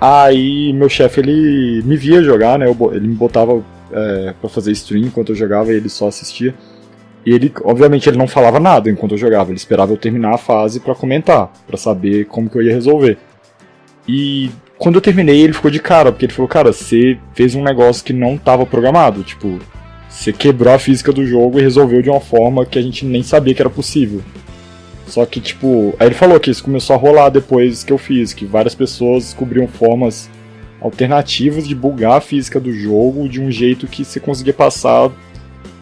[0.00, 2.66] Aí meu chefe ele me via jogar, né?
[2.92, 6.54] ele me botava é, para fazer stream enquanto eu jogava e ele só assistia.
[7.26, 9.50] E ele, obviamente, ele não falava nada enquanto eu jogava.
[9.50, 13.18] Ele esperava eu terminar a fase pra comentar, pra saber como que eu ia resolver.
[14.06, 17.62] E quando eu terminei, ele ficou de cara, porque ele falou: Cara, você fez um
[17.62, 19.22] negócio que não tava programado.
[19.22, 19.58] Tipo,
[20.08, 23.22] você quebrou a física do jogo e resolveu de uma forma que a gente nem
[23.22, 24.22] sabia que era possível.
[25.08, 28.32] Só que, tipo, aí ele falou que isso começou a rolar depois que eu fiz,
[28.32, 30.28] que várias pessoas descobriam formas
[30.80, 35.10] alternativas de bugar a física do jogo de um jeito que você conseguia passar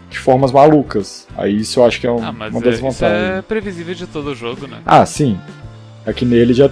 [0.08, 1.26] de formas malucas.
[1.36, 3.38] Aí isso eu acho que é um- Ah, mas uma é, das isso vantagens.
[3.38, 4.78] é previsível de todo jogo, né?
[4.86, 5.36] Ah, sim.
[6.06, 6.70] É que nele já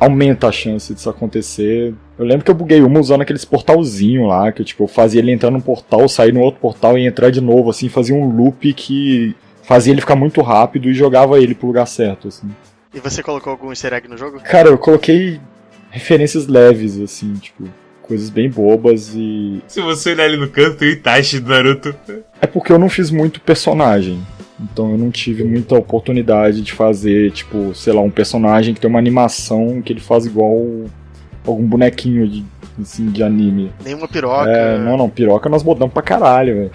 [0.00, 1.94] aumenta a chance disso acontecer.
[2.18, 5.20] Eu lembro que eu buguei uma usando aqueles portalzinho lá, que eu, tipo, eu fazia
[5.20, 8.28] ele entrar num portal, sair no outro portal e entrar de novo, assim, fazia um
[8.34, 12.48] loop que fazia ele ficar muito rápido e jogava ele pro lugar certo, assim.
[12.94, 14.40] E você colocou algum easter egg no jogo?
[14.40, 15.40] Cara, eu coloquei
[15.90, 17.64] referências leves, assim, tipo,
[18.02, 19.62] coisas bem bobas e.
[19.66, 21.94] Se você olhar ali no canto, tem o Itachi do Naruto.
[22.40, 24.20] É porque eu não fiz muito personagem.
[24.60, 28.88] Então eu não tive muita oportunidade de fazer, tipo, sei lá, um personagem que tem
[28.88, 30.54] uma animação que ele faz igual
[31.44, 32.44] algum bonequinho de,
[32.80, 33.72] assim, de anime.
[33.84, 34.50] Nenhuma piroca.
[34.50, 36.70] É, não, não, piroca nós botamos pra caralho, velho.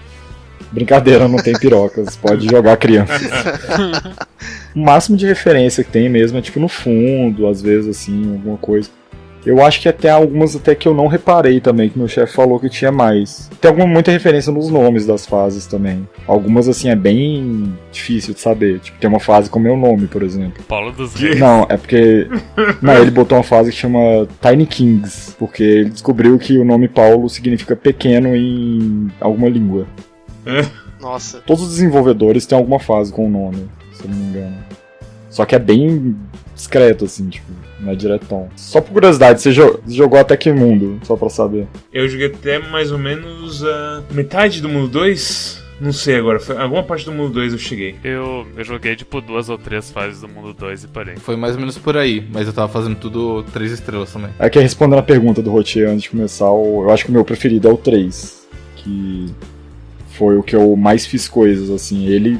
[0.72, 3.12] Brincadeira, não tem pirocas, pode jogar criança.
[4.74, 8.58] o máximo de referência que tem mesmo é tipo no fundo, às vezes assim, alguma
[8.58, 8.90] coisa.
[9.46, 12.58] Eu acho que até algumas até que eu não reparei também, que meu chefe falou
[12.58, 13.48] que tinha mais.
[13.60, 16.06] Tem alguma muita referência nos nomes das fases também.
[16.26, 18.80] Algumas assim é bem difícil de saber.
[18.80, 20.62] Tipo, tem uma fase com meu nome, por exemplo.
[20.64, 21.38] Paulo dos Reis.
[21.38, 22.26] Não, é porque.
[22.82, 26.88] Não, ele botou uma fase que chama Tiny Kings, porque ele descobriu que o nome
[26.88, 29.86] Paulo significa pequeno em alguma língua.
[31.00, 31.38] Nossa.
[31.46, 34.56] Todos os desenvolvedores têm alguma fase com o nome, se eu não me engano.
[35.30, 36.16] Só que é bem
[36.54, 37.46] discreto, assim, tipo,
[37.78, 38.48] não é diretão.
[38.56, 41.66] Só por curiosidade, você jo- jogou até que mundo, só pra saber.
[41.92, 45.62] Eu joguei até mais ou menos a metade do mundo 2.
[45.80, 47.94] Não sei agora, foi alguma parte do mundo 2 eu cheguei.
[48.02, 51.14] Eu, eu joguei tipo duas ou três fases do mundo 2 e parei.
[51.18, 54.30] Foi mais ou menos por aí, mas eu tava fazendo tudo três estrelas também.
[54.40, 57.24] É que respondendo a pergunta do Rotier antes de começar, eu acho que o meu
[57.24, 58.48] preferido é o 3.
[58.74, 59.32] Que
[60.18, 62.06] foi o que eu mais fiz coisas, assim.
[62.06, 62.38] Ele.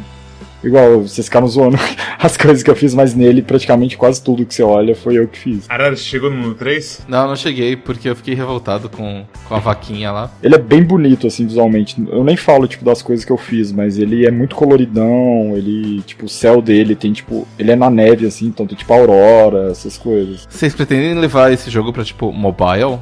[0.62, 1.76] Igual, vocês ficaram zoando
[2.18, 5.28] as coisas que eu fiz, mas nele praticamente quase tudo que você olha foi eu
[5.28, 5.66] que fiz.
[5.68, 7.06] Arara, você chegou no mundo 3?
[7.06, 10.32] Não, não cheguei porque eu fiquei revoltado com, com a vaquinha lá.
[10.42, 11.96] Ele é bem bonito, assim, visualmente.
[12.10, 16.02] Eu nem falo, tipo, das coisas que eu fiz, mas ele é muito coloridão, ele,
[16.02, 19.70] tipo, o céu dele tem, tipo, ele é na neve, assim, então tem, tipo, aurora,
[19.70, 20.44] essas coisas.
[20.50, 22.98] Vocês pretendem levar esse jogo pra, tipo, mobile?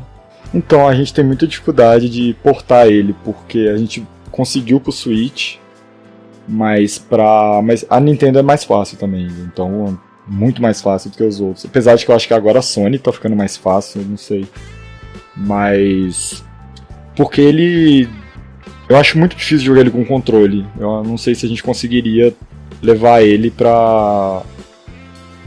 [0.53, 4.07] Então, a gente tem muita dificuldade de portar ele, porque a gente
[4.37, 5.57] conseguiu pro Switch,
[6.47, 7.61] mas pra...
[7.65, 11.65] Mas a Nintendo é mais fácil também, então, muito mais fácil do que os outros.
[11.65, 14.47] Apesar de que eu acho que agora a Sony tá ficando mais fácil, não sei.
[15.35, 16.45] Mas...
[17.17, 18.09] Porque ele...
[18.89, 20.65] Eu acho muito difícil jogar ele com controle.
[20.79, 22.35] Eu não sei se a gente conseguiria
[22.83, 24.43] levar ele pra...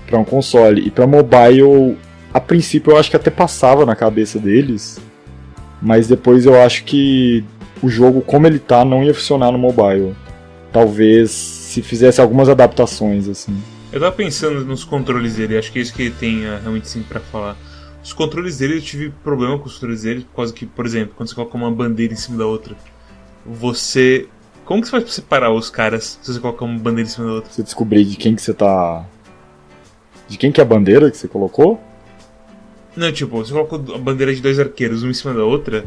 [0.07, 0.81] pra um console.
[0.85, 1.95] E pra mobile,
[2.33, 4.99] a princípio eu acho que até passava na cabeça deles,
[5.81, 7.45] mas depois eu acho que
[7.81, 10.15] o jogo como ele tá não ia funcionar no mobile.
[10.71, 13.57] Talvez se fizesse algumas adaptações assim.
[13.91, 17.01] Eu tava pensando nos controles dele, acho que é isso que tem ah, realmente sim
[17.01, 17.57] pra falar.
[18.03, 21.13] Os controles dele, eu tive problema com os controles dele, por causa que, por exemplo,
[21.15, 22.75] quando você coloca uma bandeira em cima da outra,
[23.45, 24.27] você.
[24.63, 27.25] Como que você faz pra separar os caras se você coloca uma bandeira em cima
[27.25, 27.51] da outra?
[27.51, 29.05] Você descobrir de quem que você tá
[30.27, 31.81] de quem que é a bandeira que você colocou?
[32.95, 35.85] Não, tipo, você coloca a bandeira de dois arqueiros, uma em cima da outra,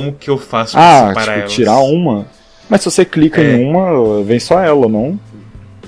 [0.00, 1.52] como que eu faço Ah, separar tipo, elas?
[1.52, 2.26] tirar uma.
[2.68, 3.56] Mas se você clica É.
[3.56, 5.18] em uma, vem só ela, não?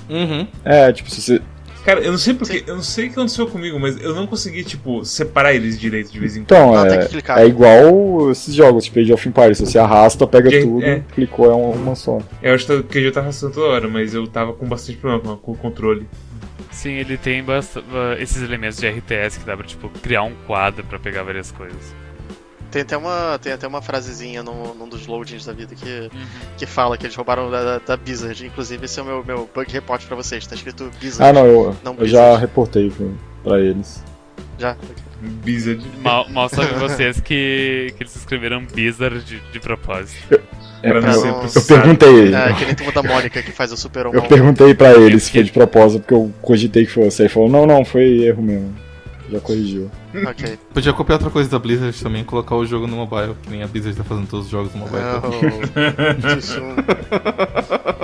[0.09, 0.47] Uhum.
[0.65, 1.43] É, tipo, se você.
[1.85, 2.65] Cara, eu não sei porque.
[2.67, 6.13] Eu não sei o que aconteceu comigo, mas eu não consegui, tipo, separar eles direito
[6.13, 6.45] de vez em quando.
[6.61, 7.39] Então, Não, tem é, clicar.
[7.39, 9.59] é igual esses jogos, tipo Age of Empires.
[9.59, 11.03] Se você arrasta, pega tudo, é.
[11.15, 12.19] clicou, é uma, uma só.
[12.43, 15.37] Eu acho que eu já tava arrastando toda hora, mas eu tava com bastante problema
[15.37, 16.07] com- o controle.
[16.71, 20.85] Sim, ele tem ah, esses elementos de RTS que dá pra tipo, criar um quadro
[20.85, 21.95] pra pegar várias coisas.
[22.71, 26.27] Tem até uma, tem até uma frasezinha num, num dos loadings da vida que, Uhum.
[26.57, 28.45] que fala que eles roubaram da, da, Blizzard.
[28.47, 30.47] Inclusive, esse é o meu, meu bug report pra vocês.
[30.47, 31.31] Tá escrito Blizzard.
[31.31, 33.07] Ah, não, eu, Não eu já reportei pra,
[33.43, 34.03] pra eles.
[34.59, 34.77] Já.
[35.21, 35.85] Blizzard.
[36.03, 40.41] Mal, mal sabem vocês que, que eles escreveram Blizzard de, de propósito.
[40.83, 42.35] É, Pra não eu, ser eu eu perguntei.
[42.35, 45.21] É, que nem turma da Mônica que faz o Super Eu perguntei pra ele Eu
[45.21, 47.23] se foi de propósito, porque eu cogitei que fosse.
[47.23, 48.75] Aí ele falou, não, não, foi erro mesmo.
[49.31, 49.91] Já corrigiu.
[50.27, 50.59] Ok.
[50.73, 53.67] Podia copiar outra coisa da Blizzard também, colocar o jogo no mobile, que nem a
[53.67, 55.03] Blizzard tá fazendo todos os jogos no mobile.
[55.23, 55.29] Oh.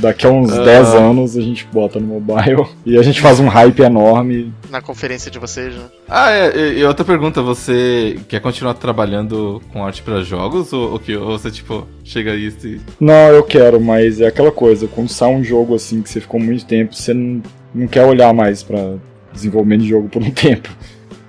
[0.00, 0.64] Daqui a uns Ah.
[0.64, 4.52] 10 anos a gente bota no mobile e a gente faz um hype enorme.
[4.70, 5.84] Na conferência de vocês, né?
[6.08, 10.92] Ah, é, e- e outra pergunta, você quer continuar trabalhando com arte pra jogos ou,
[10.92, 14.86] ou que ou você tipo chega aí e Não, eu quero, mas é aquela coisa,
[14.86, 17.42] quando sai um jogo assim que você ficou muito tempo, você não,
[17.74, 18.94] não quer olhar mais pra
[19.34, 20.68] desenvolvimento de jogo por um tempo.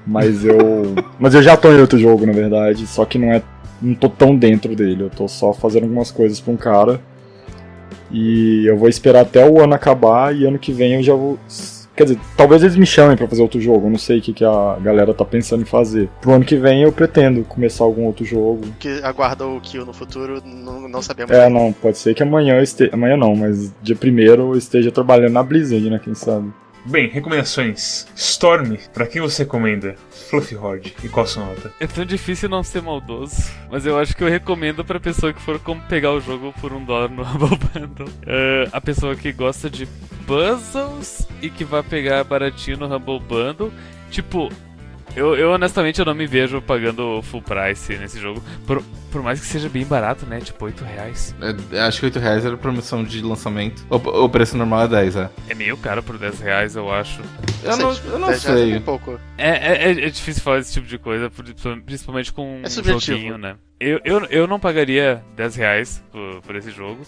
[0.05, 0.95] Mas eu.
[1.19, 3.41] mas eu já tô em outro jogo, na verdade, só que não é.
[3.81, 7.01] não tô tão dentro dele, eu tô só fazendo algumas coisas pra um cara.
[8.11, 11.39] E eu vou esperar até o ano acabar e ano que vem eu já vou
[11.95, 13.87] Quer dizer, talvez eles me chamem pra fazer outro jogo.
[13.87, 16.09] Eu não sei o que, que a galera tá pensando em fazer.
[16.19, 18.63] Pro ano que vem eu pretendo começar algum outro jogo.
[18.79, 21.31] Que aguarda o Kill no futuro, não, não sabemos.
[21.31, 22.89] É, não, pode ser que amanhã eu esteja.
[22.93, 25.99] Amanhã não, mas dia primeiro eu esteja trabalhando na Blizzard, né?
[26.03, 26.51] Quem sabe?
[26.85, 28.07] Bem, recomendações.
[28.15, 29.95] Storm, pra quem você recomenda?
[30.29, 31.73] Fluffy Horde, e qual a sua nota?
[31.79, 35.41] É tão difícil não ser maldoso, mas eu acho que eu recomendo pra pessoa que
[35.41, 38.07] for como pegar o jogo por um dólar no Humble Bundle.
[38.07, 39.87] Uh, a pessoa que gosta de
[40.27, 43.73] puzzles e que vai pegar baratinho no Humble Bundle.
[44.11, 44.49] Tipo,
[45.15, 48.43] eu, eu, honestamente eu não me vejo pagando full price nesse jogo.
[48.65, 50.39] Por, por mais que seja bem barato, né?
[50.41, 51.35] Tipo, 8 reais.
[51.71, 53.85] É, acho que 8 reais era promoção de lançamento.
[53.89, 55.29] O, o preço normal é 10, é.
[55.49, 57.21] É meio caro por 10 reais, eu acho.
[57.63, 58.75] Eu não, eu não sei.
[58.75, 59.19] Um pouco.
[59.37, 61.31] É, é, é, difícil falar esse tipo de coisa,
[61.85, 63.55] principalmente com é um joguinho, né?
[63.79, 67.01] Eu, eu, eu não pagaria 10 reais por, por esse jogo.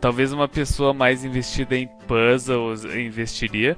[0.00, 3.76] Talvez uma pessoa mais investida em puzzles investiria.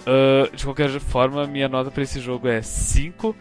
[0.00, 3.36] Uh, de qualquer forma, minha nota para esse jogo é 5.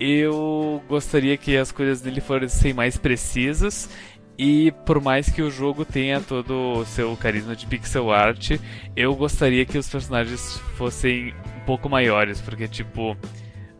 [0.00, 3.88] Eu gostaria que as coisas dele fossem mais precisas.
[4.38, 8.58] E por mais que o jogo tenha todo o seu carisma de pixel art,
[8.96, 13.12] eu gostaria que os personagens fossem um pouco maiores, porque tipo.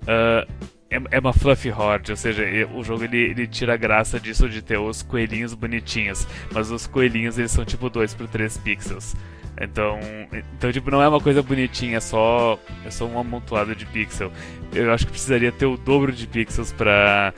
[0.02, 0.72] Uh,
[1.10, 2.44] é, uma fluffy horde, ou seja,
[2.74, 6.86] o jogo ele, ele tira a graça disso de ter os coelhinhos bonitinhos, mas os
[6.86, 9.16] coelhinhos eles são tipo 2 por 3 pixels.
[9.60, 9.98] Então,
[10.32, 14.32] então tipo, não é uma coisa bonitinha, é só, é só um amontoado de pixel.
[14.72, 17.34] Eu acho que precisaria ter o dobro de pixels pra,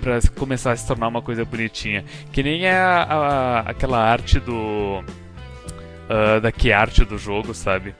[0.00, 2.04] pra começar a se tornar uma coisa bonitinha.
[2.30, 5.02] Que nem é a, a aquela arte do.
[6.04, 7.94] Uh, da que arte do jogo, sabe?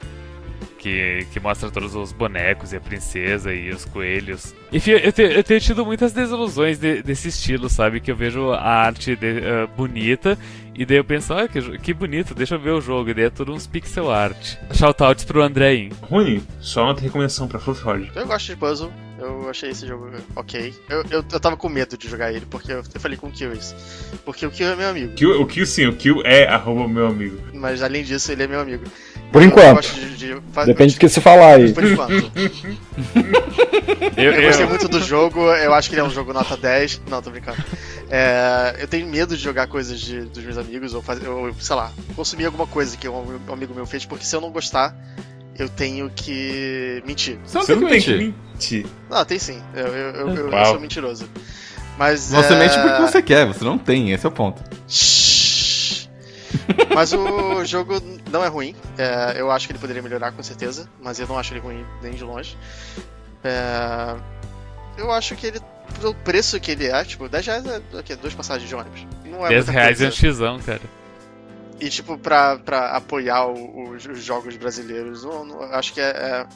[0.85, 4.55] Que, que mostra todos os bonecos e a princesa e os coelhos.
[4.71, 8.01] Enfim, eu, te, eu tenho tido muitas desilusões de, desse estilo, sabe?
[8.01, 10.37] Que eu vejo a arte de, uh, bonita
[10.77, 13.09] e daí eu penso, ah, que, que bonito, deixa eu ver o jogo.
[13.09, 14.57] E daí é tudo uns pixel art.
[14.75, 15.89] Shoutouts pro André.
[16.03, 18.13] Rune, só uma recomendação pra Fluff Horde.
[18.15, 18.93] Eu gosto de puzzle.
[19.17, 20.75] Eu achei esse jogo ok.
[20.89, 23.31] Eu, eu, eu tava com medo de jogar ele, porque eu, eu falei com o
[23.31, 23.75] Kill isso.
[24.25, 25.15] Porque o Kill é meu amigo.
[25.15, 27.39] Kill, o Kill sim, o Kill é arroba meu amigo.
[27.55, 28.85] Mas além disso, ele é meu amigo.
[29.33, 29.83] Por enquanto.
[29.83, 30.35] De, de...
[30.67, 31.73] Depende do que você falar aí.
[31.73, 32.13] Por enquanto.
[34.17, 37.03] eu, eu, gostei muito do jogo, eu acho que ele é um jogo nota 10.
[37.09, 37.59] Não, tô brincando.
[38.11, 41.75] É, eu tenho medo de jogar coisas de, dos meus amigos, ou, fazer, ou, sei
[41.75, 44.95] lá, consumir alguma coisa que um, um amigo meu fez, porque se eu não gostar,
[45.59, 47.39] eu tenho que mentir.
[47.45, 48.87] Você não, você não tem que mentir.
[49.11, 49.61] Não, tem sim.
[49.75, 51.29] Eu, eu, eu, eu, eu sou mentiroso.
[51.99, 52.59] Mas, você é...
[52.59, 54.63] mente porque você quer, você não tem, esse é o ponto.
[56.95, 57.95] Mas o jogo
[58.31, 58.75] não é ruim.
[58.99, 61.85] É, eu acho que ele poderia melhorar com certeza, mas eu não acho ele ruim
[62.03, 62.57] nem de longe.
[63.43, 64.17] É,
[64.97, 65.61] eu acho que ele,
[66.01, 68.17] pelo preço que ele é, tipo, 10 reais é o quê?
[68.17, 69.07] Duas passagens de ônibus.
[69.25, 70.05] Não é 10 reais coisa.
[70.05, 70.81] é um xizão, cara.
[71.81, 76.11] E, tipo, pra, pra apoiar o, os, os, jogos brasileiros, eu, eu acho que é,
[76.11, 76.47] é,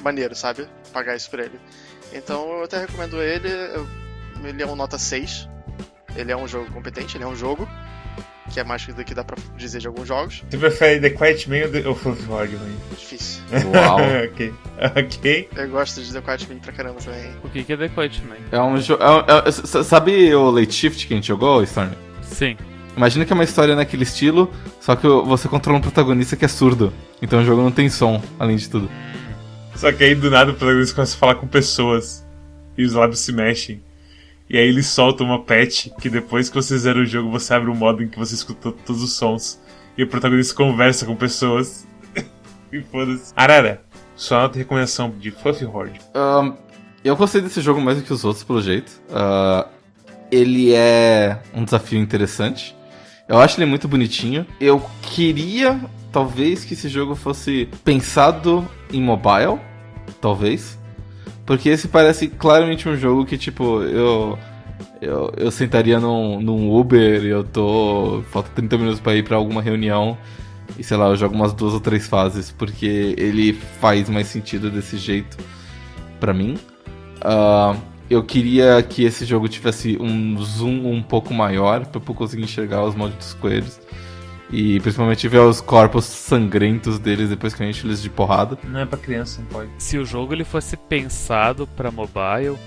[0.00, 0.68] maneiro, sabe?
[0.92, 1.60] Pagar isso pra ele.
[2.12, 3.48] Então eu até recomendo ele.
[4.44, 5.48] Ele é um nota 6.
[6.14, 7.68] Ele é um jogo competente, ele é um jogo
[8.52, 10.44] que é mais do que dá pra dizer de alguns jogos.
[10.48, 11.88] Você prefere The Quiet Man ou, The...
[11.88, 12.46] ou
[12.96, 13.42] Difícil.
[13.74, 13.98] Uau.
[14.28, 14.54] ok.
[14.96, 15.48] Ok.
[15.56, 17.32] Eu gosto de The Quiet Man pra caramba também.
[17.42, 18.36] O que, que é The Quiet Man?
[18.50, 19.02] É um jogo.
[19.02, 19.50] É, é,
[19.82, 21.90] sabe o Late Shift que a gente jogou, Storm?
[22.22, 22.56] Sim.
[22.94, 26.48] Imagina que é uma história naquele estilo, só que você controla um protagonista que é
[26.48, 26.92] surdo.
[27.22, 28.90] Então o jogo não tem som, além de tudo.
[29.74, 32.22] Só que aí do nada o protagonista começa a falar com pessoas.
[32.76, 33.82] E os lábios se mexem.
[34.52, 37.70] E aí ele solta uma patch que depois que você zera o jogo, você abre
[37.70, 39.58] um modo em que você escuta todos os sons.
[39.96, 41.86] E o protagonista conversa com pessoas.
[42.70, 43.32] e foda-se.
[43.34, 43.82] Arara,
[44.14, 45.98] sua de recomendação de Fluffy Horde.
[46.14, 46.54] Um,
[47.02, 48.90] eu gostei desse jogo mais do que os outros, pelo jeito.
[49.08, 49.66] Uh,
[50.30, 52.76] ele é um desafio interessante.
[53.26, 54.46] Eu acho ele muito bonitinho.
[54.60, 55.80] Eu queria,
[56.12, 59.58] talvez, que esse jogo fosse pensado em mobile.
[60.20, 60.78] Talvez.
[61.44, 64.38] Porque esse parece claramente um jogo que, tipo, eu.
[65.00, 68.22] Eu, eu sentaria num, num Uber e eu tô.
[68.30, 70.16] Falta 30 minutos para ir para alguma reunião.
[70.78, 72.52] E sei lá, eu jogo umas duas ou três fases.
[72.52, 75.36] Porque ele faz mais sentido desse jeito
[76.20, 76.56] para mim.
[77.18, 77.76] Uh,
[78.08, 82.84] eu queria que esse jogo tivesse um zoom um pouco maior para eu conseguir enxergar
[82.84, 83.80] os dos coelhos.
[84.52, 88.58] E principalmente ver os corpos sangrentos deles depois que a gente eles de porrada.
[88.62, 89.70] Não é pra criança, não pode.
[89.78, 92.58] Se o jogo ele fosse pensado para mobile,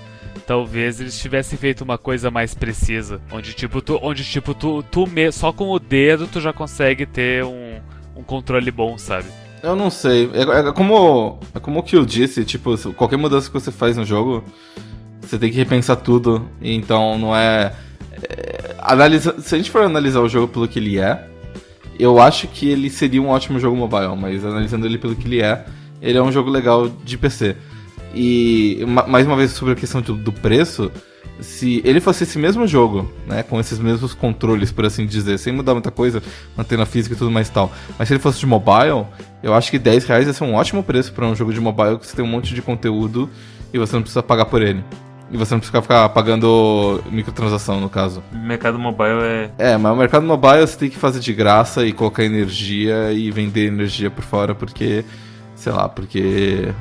[0.46, 5.06] talvez eles tivessem feito uma coisa mais precisa, onde tipo tu, onde tipo tu, tu
[5.06, 7.80] me, só com o dedo tu já consegue ter um,
[8.16, 9.28] um controle bom, sabe?
[9.62, 10.30] Eu não sei.
[10.34, 13.96] É, é como é como o que eu disse, tipo, qualquer mudança que você faz
[13.96, 14.44] no jogo,
[15.20, 16.48] você tem que repensar tudo.
[16.60, 17.72] Então não é,
[18.12, 21.28] é analisa, se a gente for analisar o jogo pelo que ele é,
[21.98, 25.40] eu acho que ele seria um ótimo jogo mobile, mas analisando ele pelo que ele
[25.42, 25.64] é,
[26.00, 27.56] ele é um jogo legal de PC.
[28.14, 30.90] E ma- mais uma vez sobre a questão do, do preço,
[31.40, 35.52] se ele fosse esse mesmo jogo, né, com esses mesmos controles, por assim dizer, sem
[35.52, 36.22] mudar muita coisa,
[36.56, 39.04] mantendo a física e tudo mais e tal, mas se ele fosse de mobile,
[39.42, 41.98] eu acho que 10 reais ia ser um ótimo preço para um jogo de mobile
[41.98, 43.28] que você tem um monte de conteúdo
[43.72, 44.82] e você não precisa pagar por ele.
[45.30, 48.22] E você não precisa ficar pagando microtransação, no caso.
[48.32, 49.50] Mercado mobile é.
[49.58, 53.30] É, mas o mercado mobile você tem que fazer de graça e colocar energia e
[53.30, 55.04] vender energia por fora, porque,
[55.56, 56.72] sei lá, porque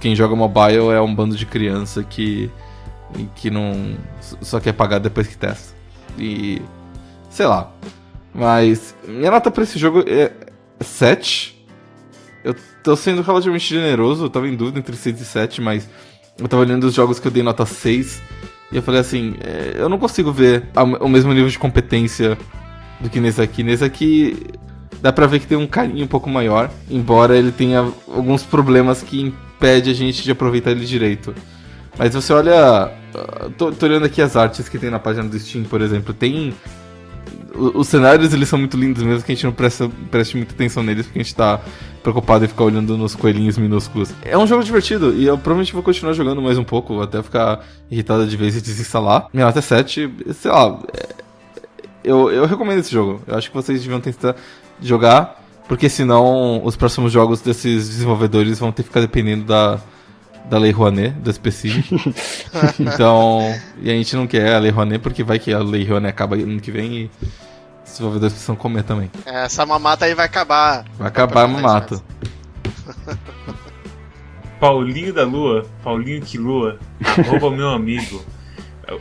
[0.00, 2.50] quem joga mobile é um bando de criança que,
[3.36, 3.96] que não.
[4.42, 5.74] só quer pagar depois que testa.
[6.18, 6.60] E.
[7.30, 7.72] sei lá.
[8.34, 10.30] Mas minha nota pra esse jogo é
[10.78, 11.54] 7.
[12.44, 15.88] Eu tô sendo relativamente generoso, eu tava em dúvida entre 6 e 7, mas
[16.38, 18.22] eu tava olhando os jogos que eu dei nota 6
[18.72, 20.64] e eu falei assim, é, eu não consigo ver
[21.00, 22.36] o mesmo nível de competência
[23.00, 23.62] do que nesse aqui.
[23.62, 24.46] Nesse aqui
[25.00, 29.02] dá pra ver que tem um carinho um pouco maior, embora ele tenha alguns problemas
[29.02, 31.34] que impede a gente de aproveitar ele direito.
[31.96, 35.38] Mas você olha, ah, tô, tô olhando aqui as artes que tem na página do
[35.38, 36.52] Steam, por exemplo, tem
[37.56, 40.82] os cenários eles são muito lindos mesmo que a gente não presta, preste muita atenção
[40.82, 41.60] neles porque a gente tá
[42.02, 44.10] preocupado em ficar olhando nos coelhinhos minúsculos.
[44.22, 47.64] É um jogo divertido e eu provavelmente vou continuar jogando mais um pouco até ficar
[47.90, 49.28] irritado de vez e desinstalar.
[49.32, 50.78] Minha nota é 7, sei lá.
[50.92, 51.14] é-
[52.02, 53.22] Eu, eu recomendo esse jogo.
[53.26, 54.36] Eu acho que vocês deviam tentar
[54.82, 59.80] jogar, porque senão os próximos jogos desses desenvolvedores vão ter que ficar dependendo da,
[60.44, 61.68] da Lei Rouanet, do SPC.
[62.78, 66.10] então, e a gente não quer a Lei Rouanet porque vai que a Lei Rouanet
[66.10, 67.10] acaba ano que vem e
[67.84, 69.10] os desenvolvedores precisam comer também.
[69.24, 70.84] É, essa mamata aí vai acabar.
[70.98, 72.02] Vai acabar no mato.
[74.60, 78.24] Paulinho da Lua, Paulinho que Lua, arroba meu amigo.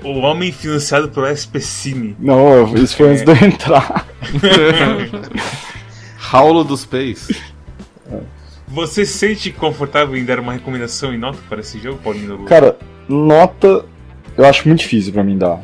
[0.01, 2.15] O homem financiado pelo SPCine.
[2.19, 4.07] Não, isso foi antes de eu entrar.
[6.17, 7.27] Raulo dos Pés.
[8.73, 12.39] Você se sente confortável em dar uma recomendação e nota para esse jogo, Paulinho?
[12.45, 12.75] Cara,
[13.07, 13.85] nota
[14.37, 15.61] eu acho muito difícil pra mim dar.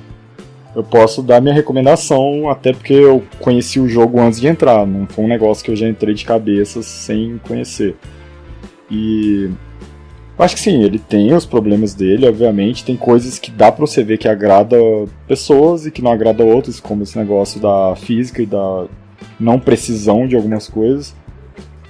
[0.76, 4.86] Eu posso dar minha recomendação, até porque eu conheci o jogo antes de entrar.
[4.86, 7.96] Não foi um negócio que eu já entrei de cabeça sem conhecer.
[8.90, 9.50] E.
[10.38, 12.86] Eu acho que sim, ele tem os problemas dele, obviamente.
[12.86, 14.78] Tem coisas que dá pra você ver que agrada
[15.28, 18.86] pessoas e que não agrada outras, como esse negócio da física e da
[19.40, 21.14] não precisão de algumas coisas.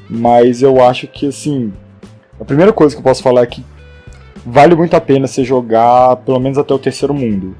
[0.09, 1.71] Mas eu acho que, assim.
[2.39, 3.63] A primeira coisa que eu posso falar é que
[4.45, 7.55] vale muito a pena você jogar pelo menos até o terceiro mundo.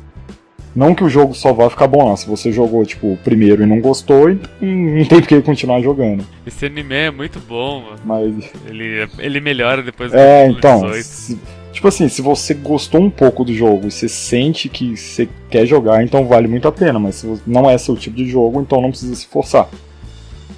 [0.76, 2.16] Não que o jogo só vá ficar bom lá.
[2.16, 5.82] Se você jogou, tipo, o primeiro e não gostou, então não tem por que continuar
[5.82, 6.24] jogando.
[6.46, 7.98] Esse anime é muito bom, mano.
[8.06, 8.52] Mas.
[8.68, 10.82] Ele, ele melhora depois do É, então.
[10.84, 11.04] 18.
[11.04, 11.40] se-
[11.74, 15.66] tipo assim, se você gostou um pouco do jogo e você sente que você quer
[15.66, 16.98] jogar, então vale muito a pena.
[17.00, 19.68] Mas se você- não é seu tipo de jogo, então não precisa se forçar.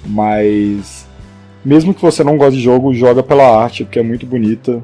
[0.06, 1.01] Mas.
[1.64, 4.82] Mesmo que você não goste de jogo, joga pela arte, porque é muito bonita.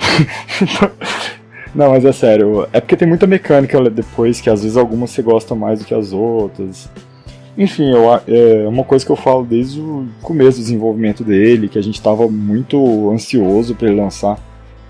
[1.74, 2.66] não, mas é sério.
[2.72, 5.94] É porque tem muita mecânica depois, que às vezes algumas você gosta mais do que
[5.94, 6.88] as outras.
[7.56, 11.78] Enfim, eu, é uma coisa que eu falo desde o começo do desenvolvimento dele, que
[11.78, 14.38] a gente estava muito ansioso para ele lançar.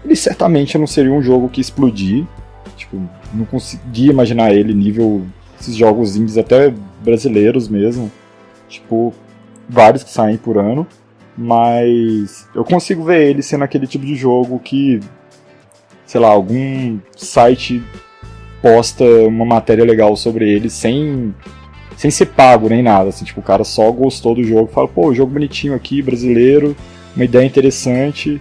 [0.05, 2.24] Ele certamente não seria um jogo que explodir.
[2.76, 3.00] Tipo,
[3.34, 5.22] não conseguia imaginar ele nível
[5.61, 6.72] esses jogos indies até
[7.03, 8.11] brasileiros mesmo.
[8.68, 9.12] Tipo,
[9.72, 10.86] vários que saem por ano.
[11.36, 15.00] Mas eu consigo ver ele sendo aquele tipo de jogo que,
[16.04, 17.82] sei lá, algum site
[18.60, 21.34] posta uma matéria legal sobre ele sem
[21.96, 25.14] sem ser pago nem nada, assim, tipo, o cara só gostou do jogo, fala, pô,
[25.14, 26.74] jogo bonitinho aqui, brasileiro,
[27.14, 28.40] uma ideia interessante.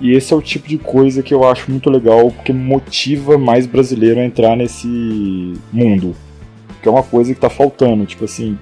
[0.00, 3.66] E esse é o tipo de coisa que eu acho muito legal, porque motiva mais
[3.66, 6.14] brasileiro a entrar nesse mundo.
[6.82, 8.58] Que é uma coisa que tá faltando, tipo assim,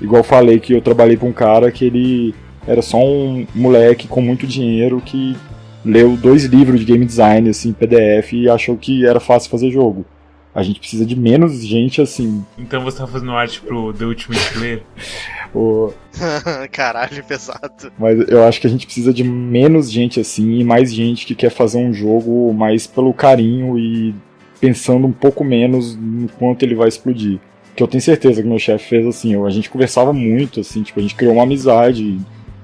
[0.00, 2.34] igual eu falei que eu trabalhei pra um cara que ele
[2.66, 5.36] era só um moleque com muito dinheiro que
[5.84, 10.04] leu dois livros de game design, assim, PDF, e achou que era fácil fazer jogo.
[10.52, 12.42] A gente precisa de menos gente assim.
[12.58, 14.82] Então você tá fazendo arte pro The Ultimate Player?
[15.54, 15.92] o-
[16.72, 17.92] Caralho, pesado.
[17.98, 21.34] Mas eu acho que a gente precisa de menos gente assim e mais gente que
[21.34, 24.14] quer fazer um jogo mais pelo carinho e
[24.58, 27.38] pensando um pouco menos no quanto ele vai explodir.
[27.76, 30.82] Que eu tenho certeza que meu chefe fez assim, eu- a gente conversava muito, assim,
[30.82, 32.18] tipo, a gente criou uma amizade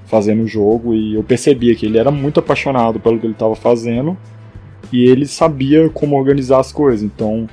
[0.07, 3.55] fazendo o jogo e eu percebia que ele era muito apaixonado pelo que ele estava
[3.55, 4.17] fazendo
[4.93, 7.03] e ele sabia como organizar as coisas.
[7.03, 7.47] Então,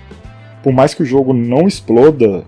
[0.63, 2.45] por mais que o jogo não exploda,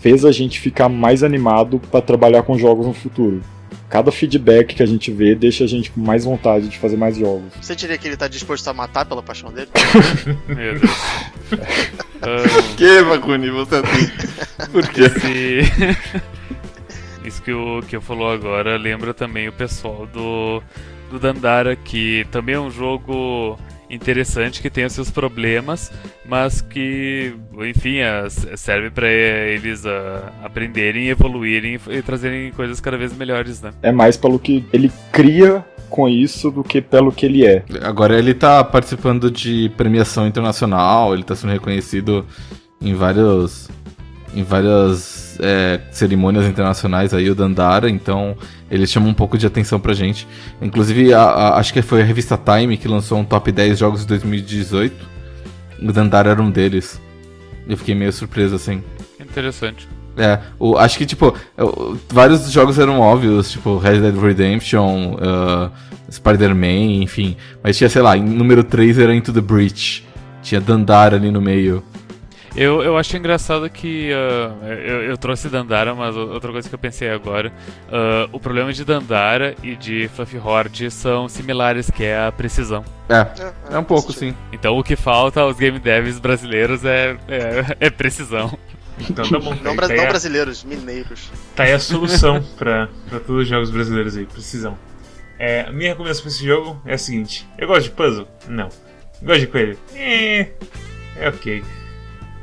[0.00, 3.40] fez a gente ficar mais animado para trabalhar com jogos no futuro.
[3.88, 7.16] Cada feedback que a gente vê deixa a gente com mais vontade de fazer mais
[7.16, 7.52] jogos.
[7.60, 9.70] Você diria que ele tá disposto a matar pela paixão dele?
[10.46, 10.90] Meu Deus.
[12.20, 14.10] Ah, que, Bakuni, você é assim?
[14.72, 15.02] Por quê?
[15.02, 15.60] Esse...
[17.24, 20.60] Isso que o que eu falou agora lembra também o pessoal do
[21.10, 23.58] do Dandara, que também é um jogo
[23.90, 25.90] interessante, que tem os seus problemas,
[26.26, 33.16] mas que, enfim, é, serve para eles uh, aprenderem, evoluírem e trazerem coisas cada vez
[33.16, 33.70] melhores, né?
[33.82, 37.64] É mais pelo que ele cria com isso do que pelo que ele é.
[37.82, 42.26] Agora ele tá participando de premiação internacional, ele tá sendo reconhecido
[42.80, 43.68] em vários
[44.34, 48.36] em várias é, cerimônias internacionais aí, o Dandara, então
[48.70, 50.26] ele chama um pouco de atenção pra gente.
[50.60, 54.00] Inclusive, a, a, acho que foi a revista Time que lançou um top 10 jogos
[54.00, 54.94] de 2018.
[55.82, 57.00] O Dandara era um deles.
[57.68, 58.82] Eu fiquei meio surpreso, assim.
[59.20, 59.88] Interessante.
[60.16, 61.32] É, o, acho que, tipo,
[62.08, 65.70] vários jogos eram óbvios, tipo, Red Dead Redemption, uh,
[66.10, 67.36] Spider-Man, enfim.
[67.62, 70.04] Mas tinha, sei lá, em número 3 era Into the Breach.
[70.42, 71.82] Tinha Dandara ali no meio.
[72.60, 76.78] Eu, eu acho engraçado que uh, eu, eu, trouxe Dandara, mas outra coisa que eu
[76.78, 77.52] pensei agora,
[77.86, 82.84] uh, o problema de Dandara e de Fluffy Horde são similares, que é a precisão.
[83.08, 84.34] É, é, é um pouco sim.
[84.52, 88.58] Então o que falta aos game devs brasileiros é, é, é precisão.
[88.98, 89.54] Então tá bom.
[89.62, 90.08] Não, tá não a...
[90.08, 91.30] brasileiros, mineiros.
[91.54, 94.76] Tá aí a solução pra, pra todos os jogos brasileiros aí, precisão.
[95.38, 98.26] É, a minha recomendação pra esse jogo é a seguinte: eu gosto de puzzle?
[98.48, 98.68] Não.
[99.22, 99.78] Gosto de coelho?
[99.94, 100.50] É,
[101.14, 101.62] é ok.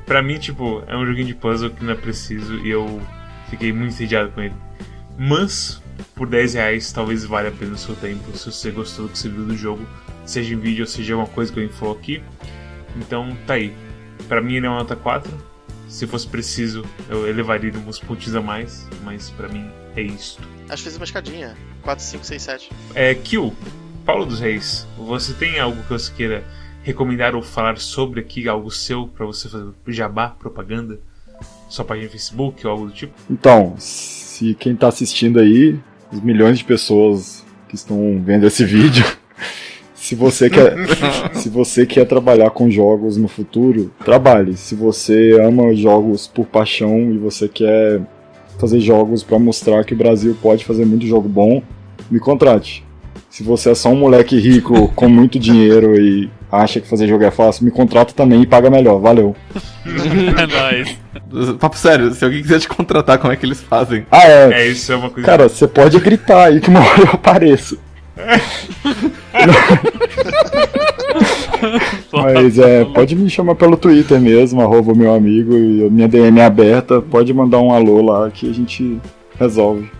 [0.05, 3.01] Pra mim, tipo, é um joguinho de puzzle que não é preciso e eu
[3.49, 4.53] fiquei muito entediado com ele.
[5.17, 5.81] Mas,
[6.13, 9.17] por 10 reais, talvez valha a pena o seu tempo se você gostou do que
[9.17, 9.85] você viu do jogo,
[10.25, 12.21] seja em vídeo ou seja alguma coisa que eu falou aqui.
[12.95, 13.73] Então, tá aí.
[14.27, 15.31] Pra mim, ele é uma nota 4.
[15.87, 20.41] Se fosse preciso, eu elevaria uns pontos a mais, mas pra mim é isto.
[20.67, 21.55] Acho que fez uma escadinha.
[21.83, 22.69] 4, 5, 6, 7.
[22.93, 23.55] É, Kill,
[24.03, 26.43] Paulo dos Reis, você tem algo que você queira
[26.85, 30.99] recomendar ou falar sobre aqui algo seu para você fazer jabá, propaganda,
[31.67, 33.13] sua página no Facebook ou algo do tipo?
[33.29, 35.77] Então, se quem está assistindo aí,
[36.13, 39.03] os milhões de pessoas que estão vendo esse vídeo,
[39.95, 40.75] se você quer,
[41.33, 44.55] se você quer trabalhar com jogos no futuro, trabalhe.
[44.55, 47.99] Se você ama jogos por paixão e você quer
[48.59, 51.63] fazer jogos para mostrar que o Brasil pode fazer muito jogo bom,
[52.11, 52.85] me contrate.
[53.35, 57.25] Se você é só um moleque rico com muito dinheiro e acha que fazer jogo
[57.25, 59.01] é fácil, me contrata também e paga melhor.
[59.01, 59.35] Valeu.
[59.83, 60.97] é nóis.
[61.59, 64.05] Papo sério, se alguém quiser te contratar, como é que eles fazem?
[64.09, 64.53] Ah, é.
[64.53, 65.27] É, isso é uma coisa.
[65.27, 67.77] Cara, você pode gritar aí que uma hora eu apareço.
[72.13, 76.45] Mas é, pode me chamar pelo Twitter mesmo, arroba meu amigo, e minha DM é
[76.45, 78.97] aberta, pode mandar um alô lá que a gente
[79.37, 79.91] resolve.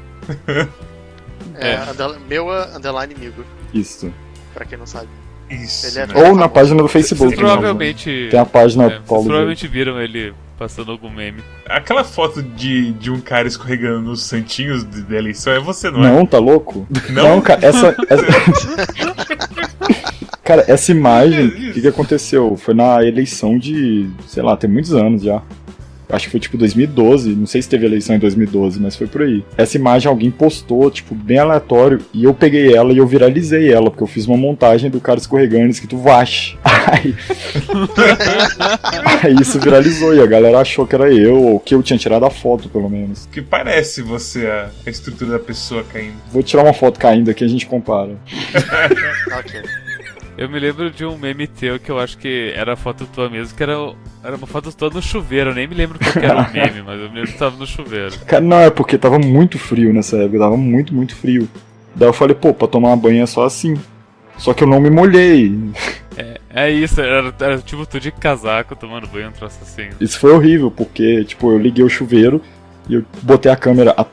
[1.58, 2.20] É, é.
[2.28, 3.44] meu underline amigo.
[3.74, 4.14] Isso.
[4.54, 5.08] Pra quem não sabe.
[5.50, 6.00] Isso.
[6.00, 7.36] É Ou na página do Facebook.
[7.36, 8.28] Vocês provavelmente.
[8.32, 9.06] Tem a página é, Paulo.
[9.06, 11.44] Vocês provavelmente viram ele passando algum meme.
[11.68, 16.12] Aquela foto de, de um cara escorregando nos santinhos de eleição é você, não é?
[16.12, 16.88] Não, tá louco?
[17.10, 17.96] Não, não cara, essa.
[18.10, 18.26] essa...
[20.44, 22.56] cara, essa imagem, o que, que aconteceu?
[22.58, 24.10] Foi na eleição de.
[24.28, 25.42] sei lá, tem muitos anos já
[26.10, 29.22] acho que foi tipo 2012, não sei se teve eleição em 2012, mas foi por
[29.22, 29.44] aí.
[29.58, 33.90] Essa imagem alguém postou, tipo, bem aleatório, e eu peguei ela e eu viralizei ela,
[33.90, 36.58] porque eu fiz uma montagem do cara escorregando escrito Vash.
[36.86, 37.16] Aí...
[39.24, 42.26] aí isso viralizou e a galera achou que era eu, ou que eu tinha tirado
[42.26, 43.28] a foto, pelo menos.
[43.32, 46.14] Que parece você, a, a estrutura da pessoa caindo.
[46.32, 48.16] Vou tirar uma foto caindo aqui e a gente compara.
[49.40, 49.64] ok.
[50.38, 53.30] Eu me lembro de um meme teu que eu acho que era a foto tua
[53.30, 53.78] mesmo, que era,
[54.26, 55.52] era uma foto tua no chuveiro.
[55.52, 57.68] Eu nem me lembro qual era o meme, mas eu me lembro que tava no
[57.68, 58.18] chuveiro.
[58.26, 61.48] Cara, não, é porque tava muito frio nessa época, tava muito, muito frio.
[61.96, 63.76] Daí eu falei, pô, pra tomar banho é só assim.
[64.38, 65.56] Só que eu não me molhei.
[66.18, 69.90] É, é isso, era, era tipo tu de casaco tomando banho, um troço assim.
[70.02, 72.42] Isso foi horrível, porque, tipo, eu liguei o chuveiro
[72.90, 74.06] e eu botei a câmera a,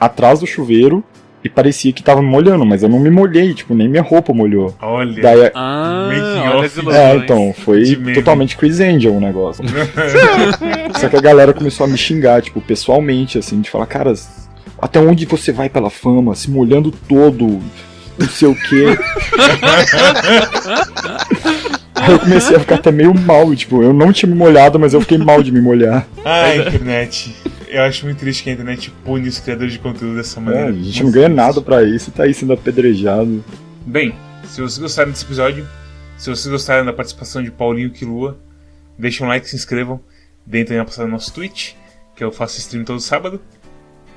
[0.00, 1.04] atrás do chuveiro
[1.42, 4.32] e parecia que tava me molhando, mas eu não me molhei, tipo, nem minha roupa
[4.32, 4.74] molhou.
[4.80, 5.22] Olha.
[5.22, 6.08] Daí, ah,
[6.56, 9.64] olha é, então, foi totalmente Chris Angel o negócio.
[10.98, 14.12] Só que a galera começou a me xingar, tipo, pessoalmente, assim, de falar, cara,
[14.80, 17.60] até onde você vai pela fama, se molhando todo,
[18.18, 18.98] não sei o quê.
[21.94, 24.94] Aí eu comecei a ficar até meio mal, tipo, eu não tinha me molhado, mas
[24.94, 26.06] eu fiquei mal de me molhar.
[26.24, 27.34] Ai, internet.
[27.70, 30.68] Eu acho muito triste que a internet pune os criadores de conteúdo dessa maneira.
[30.68, 33.44] É, a gente não ganha nada pra isso tá aí sendo apedrejado.
[33.84, 34.14] Bem,
[34.44, 35.68] se vocês gostaram desse episódio,
[36.16, 38.38] se vocês gostaram da participação de Paulinho Quilua,
[38.98, 40.00] deixem um like, se inscrevam,
[40.46, 41.74] deem também a passada no nosso Twitch,
[42.16, 43.40] que eu faço stream todo sábado,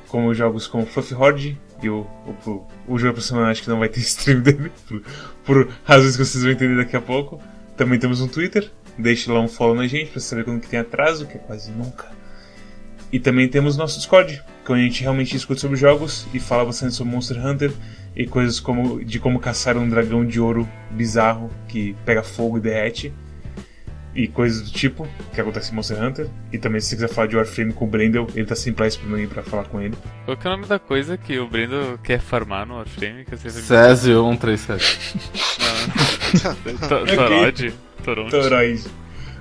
[0.08, 2.08] como jogos como Fluffy Horde e o,
[2.46, 5.04] o, o jogo pra semana acho que não vai ter stream dele, por,
[5.46, 7.42] por razões que vocês vão entender daqui a pouco.
[7.76, 10.80] Também temos um Twitter, deixe lá um follow na gente pra saber quando que tem
[10.80, 12.21] atraso, que é quase nunca.
[13.12, 16.96] E também temos nosso Discord, que a gente realmente discute sobre jogos e fala bastante
[16.96, 17.72] sobre Monster Hunter
[18.16, 22.62] e coisas como de como caçar um dragão de ouro bizarro que pega fogo e
[22.62, 23.14] derrete
[24.14, 26.28] e coisas do tipo que acontece em Monster Hunter.
[26.54, 28.88] E também se você quiser falar de Warframe com o Brendel, ele tá sempre lá
[28.88, 29.96] esperando aí pra falar com ele.
[30.26, 33.26] Qual que é o nome da coisa que o Brendo quer farmar no Warframe?
[33.26, 33.38] Que.
[33.38, 35.18] Césio 137.
[35.60, 36.52] Não.
[36.88, 37.74] To- Torod?
[38.04, 38.32] Toronto.
[38.32, 38.84] Toroid.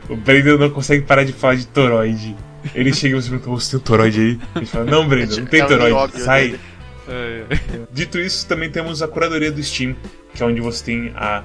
[0.09, 2.37] O Brendel não consegue parar de falar de Toroid.
[2.75, 4.41] Ele chega e você pergunta, você tem um Toroid aí?
[4.57, 6.43] Ele fala, não, Brendel, não tem É o Toroid, óbvio sai.
[6.49, 6.61] dele.
[7.09, 7.81] É, é.
[7.93, 9.97] Dito isso, também temos a curadoria do Steam,
[10.35, 11.43] que é onde você tem a,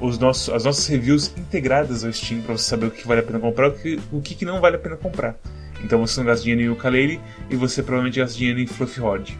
[0.00, 3.24] os nossos, as nossas reviews integradas ao Steam para você saber o que vale a
[3.24, 5.36] pena comprar e o que, o que que não vale a pena comprar.
[5.82, 9.38] Então você não gasta dinheiro em ukulele e você provavelmente gasta dinheiro em Fluffy Horde.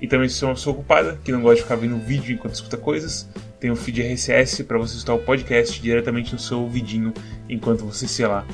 [0.00, 2.34] E também se você é uma pessoa ocupada, que não gosta de ficar vendo vídeo
[2.34, 3.28] enquanto escuta coisas,
[3.60, 7.12] tem o feed RSS para você escutar o podcast diretamente no seu ouvidinho
[7.48, 8.44] enquanto você, sei lá,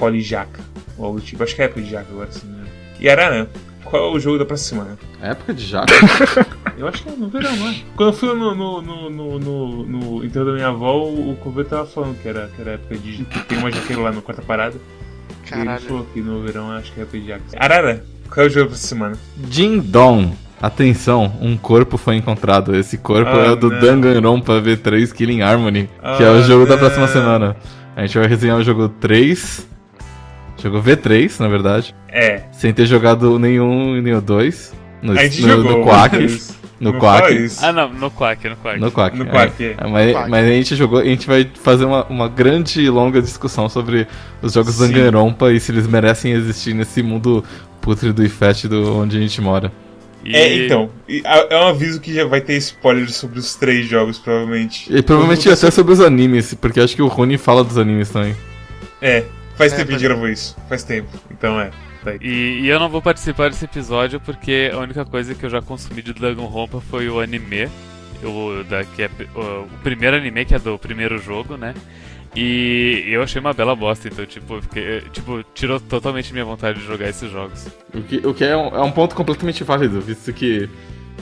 [0.00, 0.60] colhe jaca.
[0.96, 1.42] Ou algo do tipo.
[1.42, 2.64] Acho que é época de jaca agora, sim, né?
[2.98, 3.48] E Arana,
[3.84, 4.98] qual é o jogo da próxima semana?
[5.22, 5.92] Época de jaca?
[6.78, 7.74] Eu acho que é no verão, não é?
[7.94, 11.66] Quando eu fui no, no, no, no, no, no enterro da minha avó, o Cover
[11.66, 13.22] tava falando que era, que era época de.
[13.24, 14.76] que tem uma jaqueira lá no quarta parada.
[14.78, 15.80] E ele Caralho.
[15.82, 17.42] falou que no verão acho que é época de jaca.
[17.58, 19.18] Arara, qual é o jogo pra essa semana?
[19.36, 20.32] Ding Dong.
[20.62, 22.74] Atenção, um corpo foi encontrado.
[22.74, 23.78] Esse corpo Ah, é o do não.
[23.80, 25.86] Danganronpa V3 Killing Harmony,
[26.16, 26.78] que é Ah, o jogo da não.
[26.78, 27.56] próxima semana.
[27.94, 29.68] A gente vai resenhar o jogo 3,
[30.62, 32.42] jogo V3, na verdade, É.
[32.52, 34.72] sem ter jogado nenhum e nem o 2.
[35.02, 35.78] No, A gente no, jogou.
[35.78, 36.40] no Quack.
[36.80, 37.50] No não Quack.
[37.60, 38.80] Ah, não, no Quack, no Quack.
[38.80, 39.16] No Quack.
[39.18, 39.28] No é.
[39.30, 39.74] Quack, é.
[39.78, 40.30] É, mas, Quack.
[40.30, 44.06] mas a gente jogou, a gente vai fazer uma, uma grande e longa discussão sobre
[44.40, 44.88] os jogos Sim.
[44.92, 47.44] Danganronpa e se eles merecem existir nesse mundo
[47.82, 49.70] pútrido e fétido onde a gente mora.
[50.24, 50.90] E- É, então.
[51.08, 54.86] É um aviso que já vai ter spoiler sobre os três jogos, provavelmente.
[54.94, 58.34] E provavelmente até sobre os animes, porque acho que o Rony fala dos animes também.
[59.02, 59.24] É,
[59.60, 60.56] faz É, tempo que a gente mas- gravou isso.
[60.68, 61.08] Faz tempo.
[61.30, 61.70] Então é.
[62.04, 62.14] Tá.
[62.20, 65.60] E, e eu não vou participar desse episódio porque a única coisa que eu já
[65.60, 67.68] consumi de Danganronpa foi o anime.
[68.22, 71.74] O, da, que é, o, o primeiro anime, que é do primeiro jogo, né?
[72.36, 76.86] E eu achei uma bela bosta, então, tipo, fiquei, tipo tirou totalmente minha vontade de
[76.86, 77.66] jogar esses jogos.
[77.94, 80.68] O que, o que é, um, é um ponto completamente válido, visto que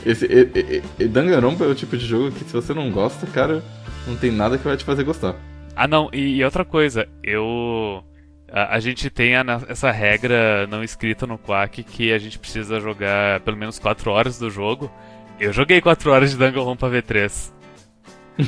[0.04, 3.26] esse, e, e, e Danganronpa é o tipo de jogo que se você não gosta,
[3.28, 3.64] cara,
[4.06, 5.34] não tem nada que vai te fazer gostar.
[5.74, 8.02] Ah, não, e, e outra coisa, eu.
[8.50, 12.80] A, a gente tem a essa regra não escrita no Quack que a gente precisa
[12.80, 14.90] jogar pelo menos 4 horas do jogo.
[15.38, 17.52] Eu joguei 4 horas de Danganronpa V3.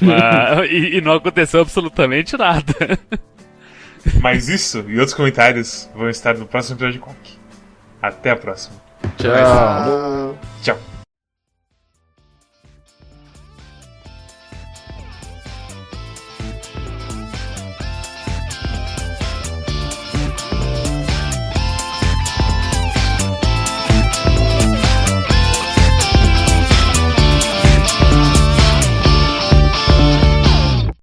[0.03, 2.74] Mas- e, e não aconteceu absolutamente nada.
[4.22, 7.38] Mas isso e outros comentários vão estar no próximo episódio de Quack.
[8.01, 8.76] Até a próxima.
[9.18, 10.38] Tchau.
[10.62, 10.89] Tchau.